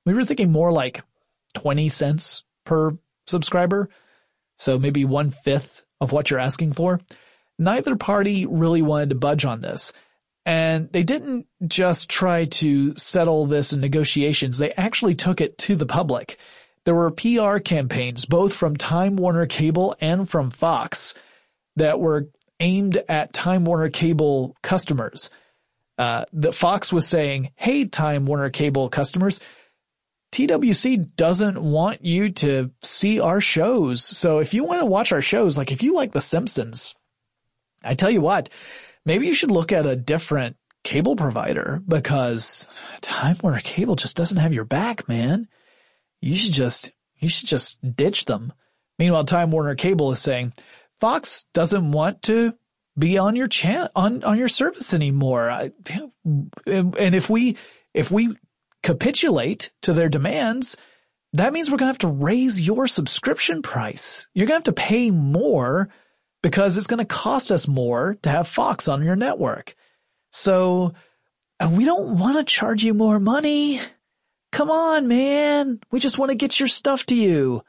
[0.05, 1.03] We were thinking more like
[1.55, 3.89] 20 cents per subscriber.
[4.59, 7.01] So maybe one fifth of what you're asking for.
[7.59, 9.95] Neither party really wanted to budge on this.
[10.47, 14.57] And they didn't just try to settle this in negotiations.
[14.57, 16.39] They actually took it to the public
[16.87, 21.15] there were PR campaigns, both from Time Warner Cable and from Fox,
[21.75, 22.29] that were
[22.61, 25.29] aimed at Time Warner Cable customers.
[25.99, 29.41] Uh, the Fox was saying, hey, Time Warner Cable customers,
[30.31, 34.05] TWC doesn't want you to see our shows.
[34.05, 36.95] So if you want to watch our shows, like if you like The Simpsons,
[37.83, 38.49] I tell you what,
[39.07, 42.69] maybe you should look at a different cable provider because
[43.01, 45.49] Time Warner Cable just doesn't have your back, man.
[46.21, 48.53] You should just, you should just ditch them.
[48.99, 50.53] Meanwhile, Time Warner Cable is saying,
[51.01, 52.55] Fox doesn't want to
[52.99, 55.51] be on your chat on, on your service anymore.
[55.51, 55.71] I,
[56.25, 57.57] and if we,
[57.95, 58.37] if we
[58.83, 60.77] capitulate to their demands,
[61.33, 64.29] that means we're going to have to raise your subscription price.
[64.33, 65.91] You're going to have to pay more
[66.47, 69.75] because it's going to cost us more to have Fox on your network.
[70.31, 70.93] So
[71.73, 73.81] we don't want to charge you more money.
[74.53, 75.81] Come on, man.
[75.91, 77.65] We just want to get your stuff to you.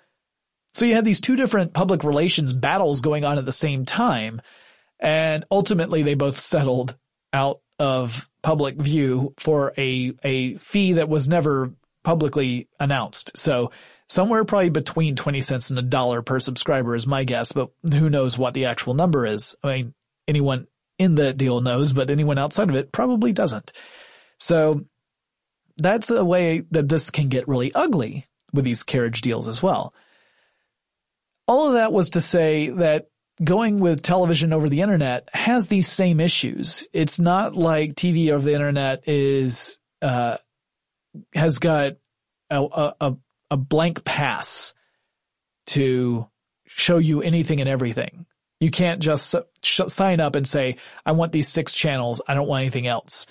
[0.75, 4.43] So you had these two different public relations battles going on at the same time.
[4.99, 6.95] And ultimately they both settled
[7.34, 11.73] out of public view for a, a fee that was never
[12.03, 13.39] publicly announced.
[13.39, 13.71] So
[14.08, 18.10] somewhere probably between 20 cents and a dollar per subscriber is my guess, but who
[18.10, 19.55] knows what the actual number is.
[19.64, 19.93] I mean,
[20.28, 23.72] anyone in the deal knows, but anyone outside of it probably doesn't.
[24.39, 24.86] So
[25.78, 29.93] that's a way that this can get really ugly with these carriage deals as well.
[31.47, 33.10] All of that was to say that
[33.43, 36.88] going with television over the internet has these same issues.
[36.93, 40.38] It's not like TV over the internet is, uh,
[41.36, 41.93] has got
[42.49, 43.18] a, a, a
[43.56, 44.74] blank pass
[45.68, 46.28] to
[46.66, 48.26] show you anything and everything.
[48.60, 52.22] You can't just sign up and say, I want these six channels.
[52.28, 53.28] I don't want anything else.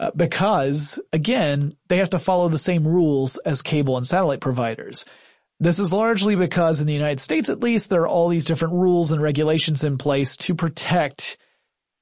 [0.00, 5.04] Uh, because again, they have to follow the same rules as cable and satellite providers.
[5.60, 8.74] This is largely because in the United States, at least, there are all these different
[8.74, 11.38] rules and regulations in place to protect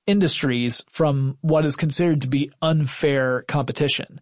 [0.07, 4.21] industries from what is considered to be unfair competition.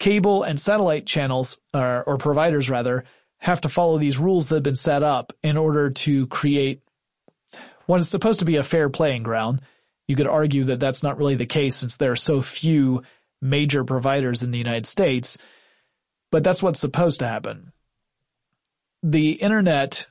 [0.00, 3.04] Cable and satellite channels, or, or providers rather,
[3.38, 6.82] have to follow these rules that have been set up in order to create
[7.86, 9.60] what is supposed to be a fair playing ground.
[10.08, 13.04] You could argue that that's not really the case since there are so few
[13.40, 15.38] major providers in the United States,
[16.32, 17.72] but that's what's supposed to happen
[19.02, 20.06] the internet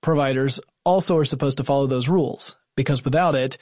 [0.00, 3.58] providers also are supposed to follow those rules because without it,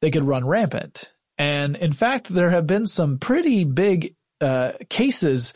[0.00, 1.12] they could run rampant.
[1.36, 5.54] And in fact, there have been some pretty big uh, cases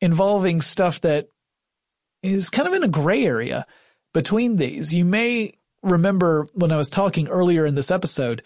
[0.00, 1.28] involving stuff that
[2.22, 3.66] is kind of in a gray area
[4.12, 4.94] between these.
[4.94, 8.42] You may remember when I was talking earlier in this episode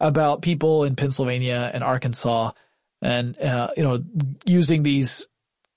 [0.00, 2.52] about people in Pennsylvania and Arkansas
[3.02, 4.02] and, uh, you know,
[4.44, 5.26] using these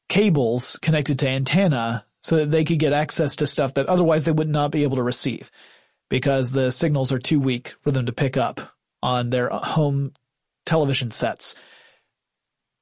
[0.10, 4.32] cables connected to antenna so that they could get access to stuff that otherwise they
[4.32, 5.52] would not be able to receive
[6.10, 8.62] because the signals are too weak for them to pick up
[9.04, 10.12] on their home
[10.66, 11.56] television sets.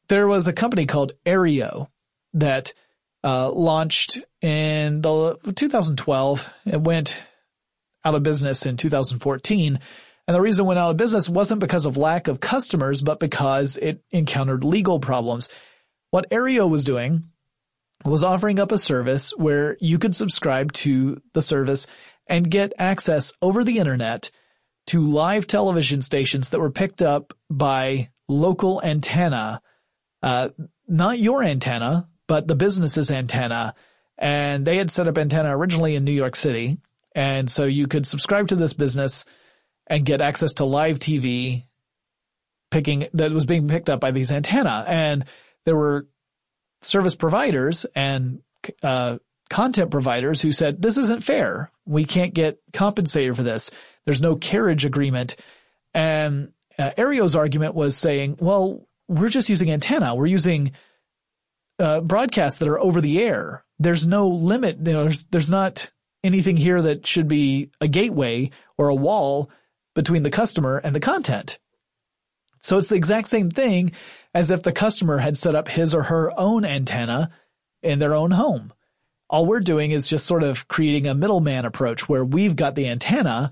[0.08, 1.88] There was a company called Aereo
[2.34, 2.74] that
[3.24, 6.50] uh, launched in the 2012.
[6.66, 7.18] It went
[8.04, 9.80] out of business in 2014.
[10.28, 13.20] And the reason it went out of business wasn't because of lack of customers, but
[13.20, 15.50] because it encountered legal problems.
[16.12, 17.24] What Aereo was doing
[18.04, 21.88] was offering up a service where you could subscribe to the service
[22.28, 24.32] and get access over the internet
[24.88, 29.62] to live television stations that were picked up by local antenna,
[30.26, 30.50] uh,
[30.88, 33.76] not your antenna, but the business's antenna.
[34.18, 36.80] And they had set up antenna originally in New York City.
[37.14, 39.26] And so you could subscribe to this business
[39.86, 41.66] and get access to live TV
[42.72, 44.84] picking that was being picked up by these antenna.
[44.88, 45.26] And
[45.64, 46.08] there were
[46.82, 48.42] service providers and
[48.82, 49.20] uh,
[49.52, 51.72] content providers who said, this isn't fair.
[51.86, 53.70] We can't get compensated for this.
[54.06, 55.36] There's no carriage agreement.
[55.94, 60.16] And uh, Aereo's argument was saying, well, we're just using antenna.
[60.16, 60.72] We're using
[61.80, 63.64] uh, broadcasts that are over the air.
[63.80, 64.78] There's no limit.
[64.78, 65.92] You know, there's, there's not
[66.24, 69.50] anything here that should be a gateway or a wall
[69.94, 71.60] between the customer and the content.
[72.62, 73.92] So it's the exact same thing
[74.34, 77.30] as if the customer had set up his or her own antenna
[77.84, 78.74] in their own home.
[79.30, 82.88] All we're doing is just sort of creating a middleman approach where we've got the
[82.88, 83.52] antenna,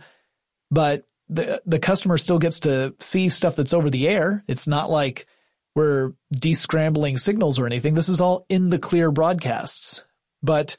[0.71, 4.43] but the, the customer still gets to see stuff that's over the air.
[4.47, 5.27] It's not like
[5.75, 7.93] we're descrambling signals or anything.
[7.93, 10.03] This is all in the clear broadcasts.
[10.41, 10.77] But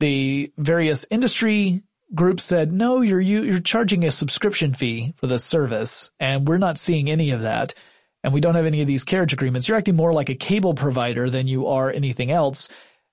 [0.00, 1.82] the various industry
[2.14, 6.78] groups said, no, you're, you're charging a subscription fee for this service and we're not
[6.78, 7.74] seeing any of that.
[8.24, 9.68] And we don't have any of these carriage agreements.
[9.68, 12.68] You're acting more like a cable provider than you are anything else.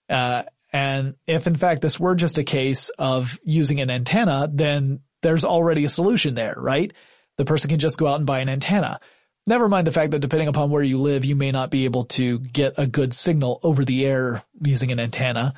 [0.09, 4.99] Uh, And if in fact this were just a case of using an antenna, then
[5.21, 6.91] there's already a solution there, right?
[7.37, 8.99] The person can just go out and buy an antenna.
[9.47, 12.05] Never mind the fact that depending upon where you live, you may not be able
[12.05, 15.53] to get a good signal over the air using an antenna.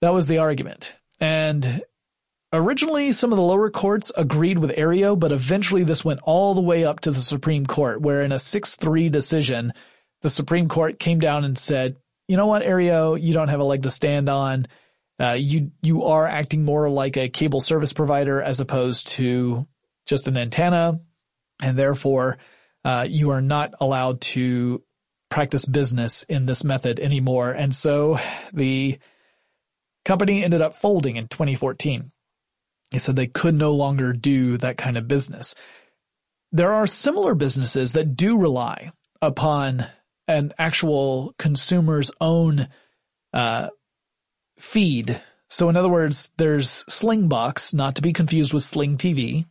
[0.00, 0.94] That was the argument.
[1.20, 1.82] And
[2.50, 6.62] originally some of the lower courts agreed with Aereo, but eventually this went all the
[6.62, 9.74] way up to the Supreme Court, where in a 6-3 decision,
[10.22, 11.96] the Supreme Court came down and said,
[12.26, 14.66] you know what, Aereo, you don't have a leg to stand on.
[15.20, 19.66] Uh, you, you are acting more like a cable service provider as opposed to
[20.06, 21.00] just an antenna.
[21.60, 22.38] And therefore,
[22.84, 24.82] uh, you are not allowed to
[25.30, 27.50] practice business in this method anymore.
[27.50, 28.18] And so
[28.52, 28.98] the
[30.04, 32.12] company ended up folding in 2014.
[32.90, 35.54] They said they could no longer do that kind of business.
[36.50, 39.86] There are similar businesses that do rely upon
[40.28, 42.68] an actual consumer's own
[43.32, 43.68] uh,
[44.58, 45.20] feed.
[45.48, 49.46] So in other words, there's Slingbox, not to be confused with Sling TV.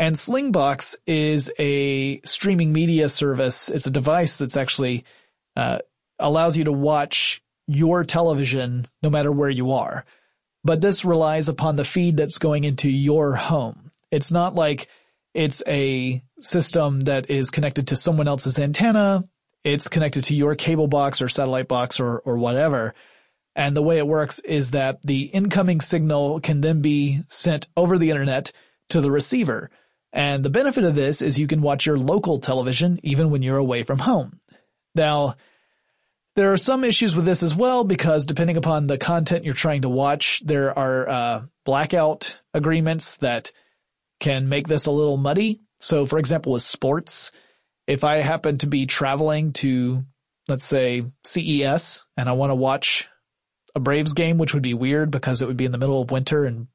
[0.00, 3.68] And Slingbox is a streaming media service.
[3.68, 5.04] It's a device that's actually
[5.54, 5.78] uh,
[6.18, 10.04] allows you to watch your television no matter where you are.
[10.64, 13.92] But this relies upon the feed that's going into your home.
[14.10, 14.88] It's not like
[15.34, 19.28] it's a system that is connected to someone else's antenna
[19.64, 22.94] it's connected to your cable box or satellite box or, or whatever.
[23.54, 27.98] And the way it works is that the incoming signal can then be sent over
[27.98, 28.52] the internet
[28.90, 29.70] to the receiver.
[30.12, 33.56] And the benefit of this is you can watch your local television even when you're
[33.56, 34.40] away from home.
[34.94, 35.36] Now,
[36.36, 39.82] there are some issues with this as well because depending upon the content you're trying
[39.82, 43.52] to watch, there are uh, blackout agreements that
[44.20, 45.60] can make this a little muddy.
[45.80, 47.32] So, for example, with sports,
[47.86, 50.04] if I happen to be traveling to,
[50.48, 53.08] let's say, CES and I want to watch
[53.74, 56.10] a Braves game, which would be weird because it would be in the middle of
[56.10, 56.68] winter and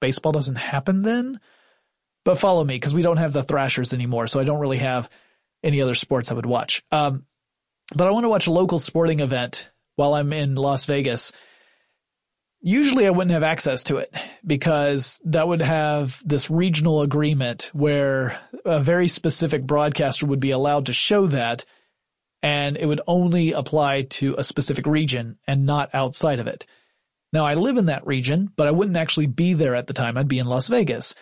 [0.00, 1.40] baseball doesn't happen then.
[2.24, 5.08] But follow me because we don't have the Thrashers anymore, so I don't really have
[5.62, 6.82] any other sports I would watch.
[6.92, 7.26] Um,
[7.94, 11.32] but I want to watch a local sporting event while I'm in Las Vegas
[12.64, 14.14] Usually I wouldn't have access to it
[14.46, 20.86] because that would have this regional agreement where a very specific broadcaster would be allowed
[20.86, 21.64] to show that
[22.40, 26.64] and it would only apply to a specific region and not outside of it.
[27.32, 30.16] Now I live in that region, but I wouldn't actually be there at the time.
[30.16, 31.16] I'd be in Las Vegas.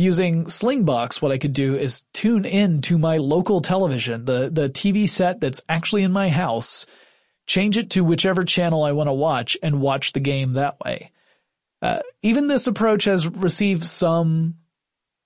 [0.00, 4.68] Using Slingbox, what I could do is tune in to my local television, the, the
[4.68, 6.86] TV set that's actually in my house,
[7.46, 11.10] change it to whichever channel I want to watch and watch the game that way.
[11.82, 14.58] Uh, even this approach has received some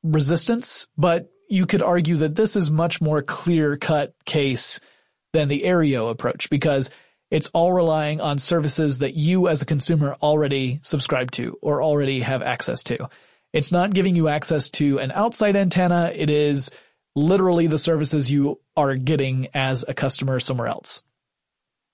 [0.03, 4.81] resistance, but you could argue that this is much more clear cut case
[5.35, 6.89] than the Aereo approach because
[7.31, 12.20] it's all relying on services that you as a consumer already subscribe to or already
[12.20, 13.11] have access to.
[13.53, 16.13] It's not giving you access to an outside antenna.
[16.15, 16.71] It is
[17.15, 21.03] literally the services you are getting as a customer somewhere else.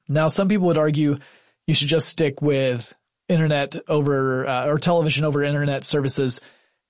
[0.08, 1.18] Now, some people would argue
[1.66, 2.94] you should just stick with
[3.28, 6.40] internet over uh, or television over internet services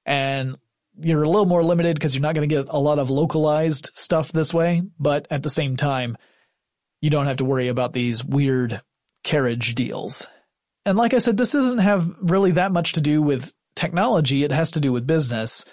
[0.06, 0.56] and
[1.00, 3.90] you're a little more limited because you're not going to get a lot of localized
[3.94, 6.16] stuff this way, but at the same time,
[7.00, 8.80] you don't have to worry about these weird
[9.22, 10.26] carriage deals.
[10.84, 14.44] And like I said, this doesn't have really that much to do with technology.
[14.44, 15.64] It has to do with business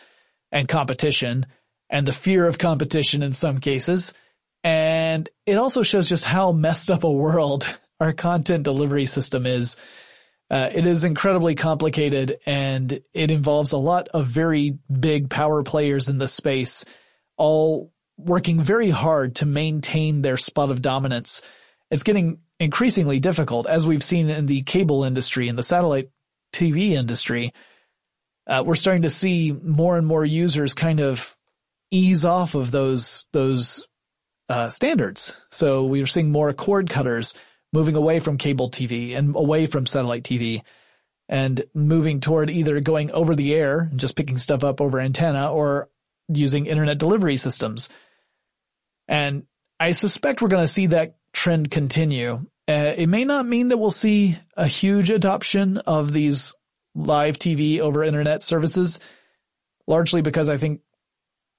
[0.52, 1.48] and competition
[1.90, 4.14] and the fear of competition in some cases.
[4.64, 7.68] And it also shows just how messed up a world
[8.00, 9.76] our content delivery system is.
[10.50, 16.08] Uh, it is incredibly complicated and it involves a lot of very big power players
[16.08, 16.86] in the space,
[17.36, 21.42] all working very hard to maintain their spot of dominance.
[21.90, 26.10] It's getting increasingly difficult, as we've seen in the cable industry and the satellite
[26.54, 27.54] TV industry.
[28.48, 31.36] Uh, we're starting to see more and more users kind of
[31.92, 33.88] ease off of those those
[34.50, 35.38] uh, standards.
[35.50, 37.34] So we are seeing more cord cutters
[37.74, 40.62] moving away from cable TV and away from satellite TV
[41.28, 45.52] and moving toward either going over the air and just picking stuff up over antenna
[45.52, 45.90] or
[46.30, 47.90] using internet delivery systems.
[49.08, 49.44] And
[49.80, 52.46] I suspect we're going to see that trend continue.
[52.68, 56.54] Uh, it may not mean that we'll see a huge adoption of these
[56.96, 59.00] live TV over internet services,
[59.86, 60.82] largely because I think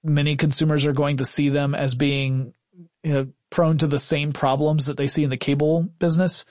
[0.03, 2.55] many consumers are going to see them as being
[3.03, 6.45] you know, prone to the same problems that they see in the cable business.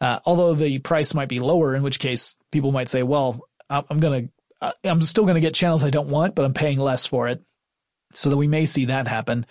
[0.00, 3.40] Uh, although the price might be lower, in which case people might say, well,
[3.70, 6.78] I'm going to, I'm still going to get channels I don't want, but I'm paying
[6.78, 7.42] less for it.
[8.12, 9.46] So that we may see that happen.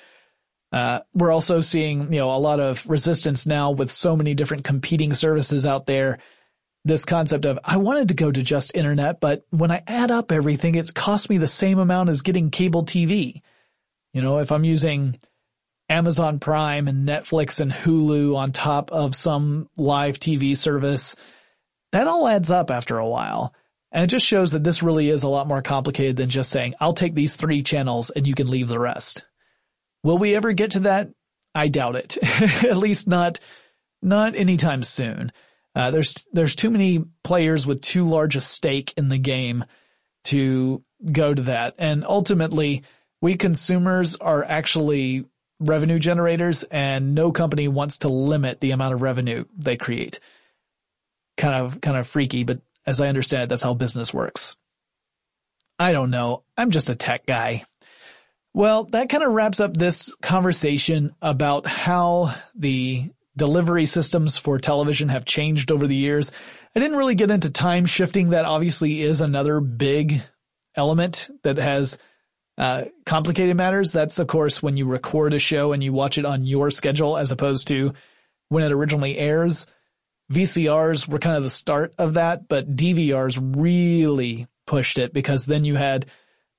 [0.72, 4.64] Uh, we're also seeing, you know, a lot of resistance now with so many different
[4.64, 6.20] competing services out there
[6.84, 10.32] this concept of I wanted to go to just internet, but when I add up
[10.32, 13.42] everything, it costs me the same amount as getting cable TV.
[14.14, 15.20] You know, if I'm using
[15.90, 21.16] Amazon Prime and Netflix and Hulu on top of some live TV service,
[21.92, 23.54] that all adds up after a while.
[23.92, 26.76] And it just shows that this really is a lot more complicated than just saying,
[26.80, 29.26] I'll take these three channels and you can leave the rest.
[30.04, 31.10] Will we ever get to that?
[31.54, 32.18] I doubt it.
[32.64, 33.40] At least not,
[34.02, 35.34] not anytime soon.
[35.74, 39.64] Uh, there's, there's too many players with too large a stake in the game
[40.26, 41.76] to go to that.
[41.78, 42.84] And ultimately,
[43.22, 45.26] we consumers are actually
[45.60, 50.20] revenue generators and no company wants to limit the amount of revenue they create.
[51.38, 54.58] Kind of, kind of freaky, but as I understand it, that's how business works.
[55.80, 56.44] I don't know.
[56.58, 57.64] I'm just a tech guy.
[58.54, 65.10] Well, that kind of wraps up this conversation about how the delivery systems for television
[65.10, 66.32] have changed over the years.
[66.76, 68.30] I didn't really get into time shifting.
[68.30, 70.22] That obviously is another big
[70.76, 71.98] element that has
[72.58, 73.92] uh, complicated matters.
[73.92, 77.18] That's of course when you record a show and you watch it on your schedule
[77.18, 77.94] as opposed to
[78.50, 79.66] when it originally airs.
[80.32, 85.66] VCRs were kind of the start of that, but DVRs really pushed it because then
[85.66, 86.06] you had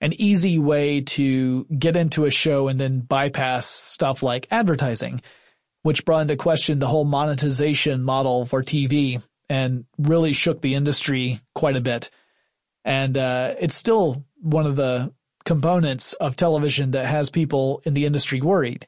[0.00, 5.22] an easy way to get into a show and then bypass stuff like advertising,
[5.82, 11.40] which brought into question the whole monetization model for TV and really shook the industry
[11.54, 12.10] quite a bit.
[12.84, 15.12] And uh, it's still one of the
[15.44, 18.86] components of television that has people in the industry worried.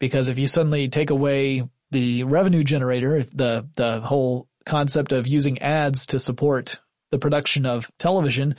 [0.00, 5.60] Because if you suddenly take away the revenue generator, the the whole concept of using
[5.60, 6.80] ads to support
[7.10, 8.56] the production of television,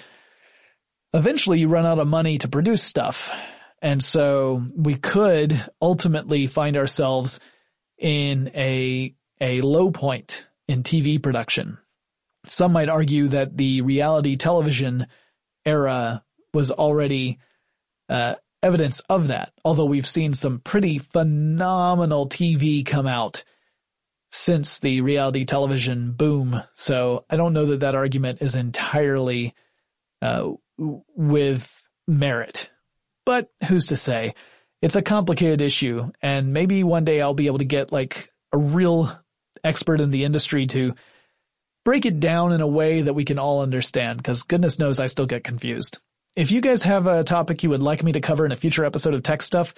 [1.14, 3.30] eventually you run out of money to produce stuff.
[3.84, 7.42] And so we could ultimately find ourselves
[7.98, 11.78] in a, a low point in TV production.
[12.46, 15.08] Some might argue that the reality television
[15.66, 16.24] era
[16.54, 17.40] was already
[18.08, 23.44] uh, evidence of that, although we've seen some pretty phenomenal TV come out
[24.32, 26.64] since the reality television boom.
[26.76, 29.54] So I don't know that that argument is entirely
[30.22, 32.70] uh, with merit.
[33.26, 34.36] But who's to say?
[34.82, 38.58] It's a complicated issue, and maybe one day I'll be able to get like a
[38.58, 39.18] real
[39.64, 40.94] expert in the industry to
[41.86, 45.08] break it down in a way that we can all understand, because goodness knows I
[45.08, 46.00] still get confused.
[46.36, 48.84] If you guys have a topic you would like me to cover in a future
[48.84, 49.74] episode of Tech Stuff,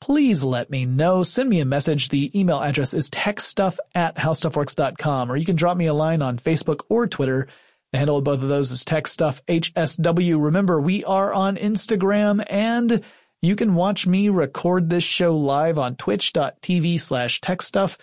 [0.00, 1.22] please let me know.
[1.22, 2.08] Send me a message.
[2.08, 6.38] The email address is techstuff at howstuffworks.com, or you can drop me a line on
[6.38, 7.48] Facebook or Twitter
[7.92, 10.42] the handle of both of those is Tech Stuff HSW.
[10.42, 13.02] Remember, we are on Instagram and
[13.40, 17.96] you can watch me record this show live on twitch.tv slash techstuff.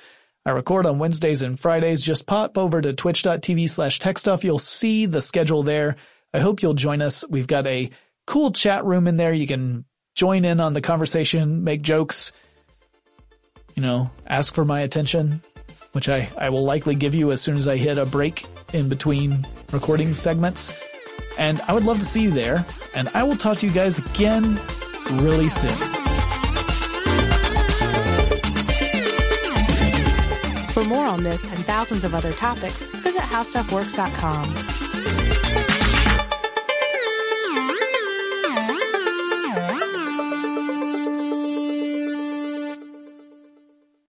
[0.45, 2.01] I record on Wednesdays and Fridays.
[2.01, 4.43] Just pop over to twitch.tv slash techstuff.
[4.43, 5.97] You'll see the schedule there.
[6.33, 7.27] I hope you'll join us.
[7.27, 7.91] We've got a
[8.25, 9.33] cool chat room in there.
[9.33, 12.31] You can join in on the conversation, make jokes,
[13.75, 15.41] you know, ask for my attention,
[15.91, 18.89] which I, I will likely give you as soon as I hit a break in
[18.89, 20.81] between recording segments.
[21.37, 22.65] And I would love to see you there.
[22.95, 24.59] And I will talk to you guys again
[25.11, 25.69] really soon.
[30.69, 34.84] For more on this and thousands of other topics, visit howstuffworks.com.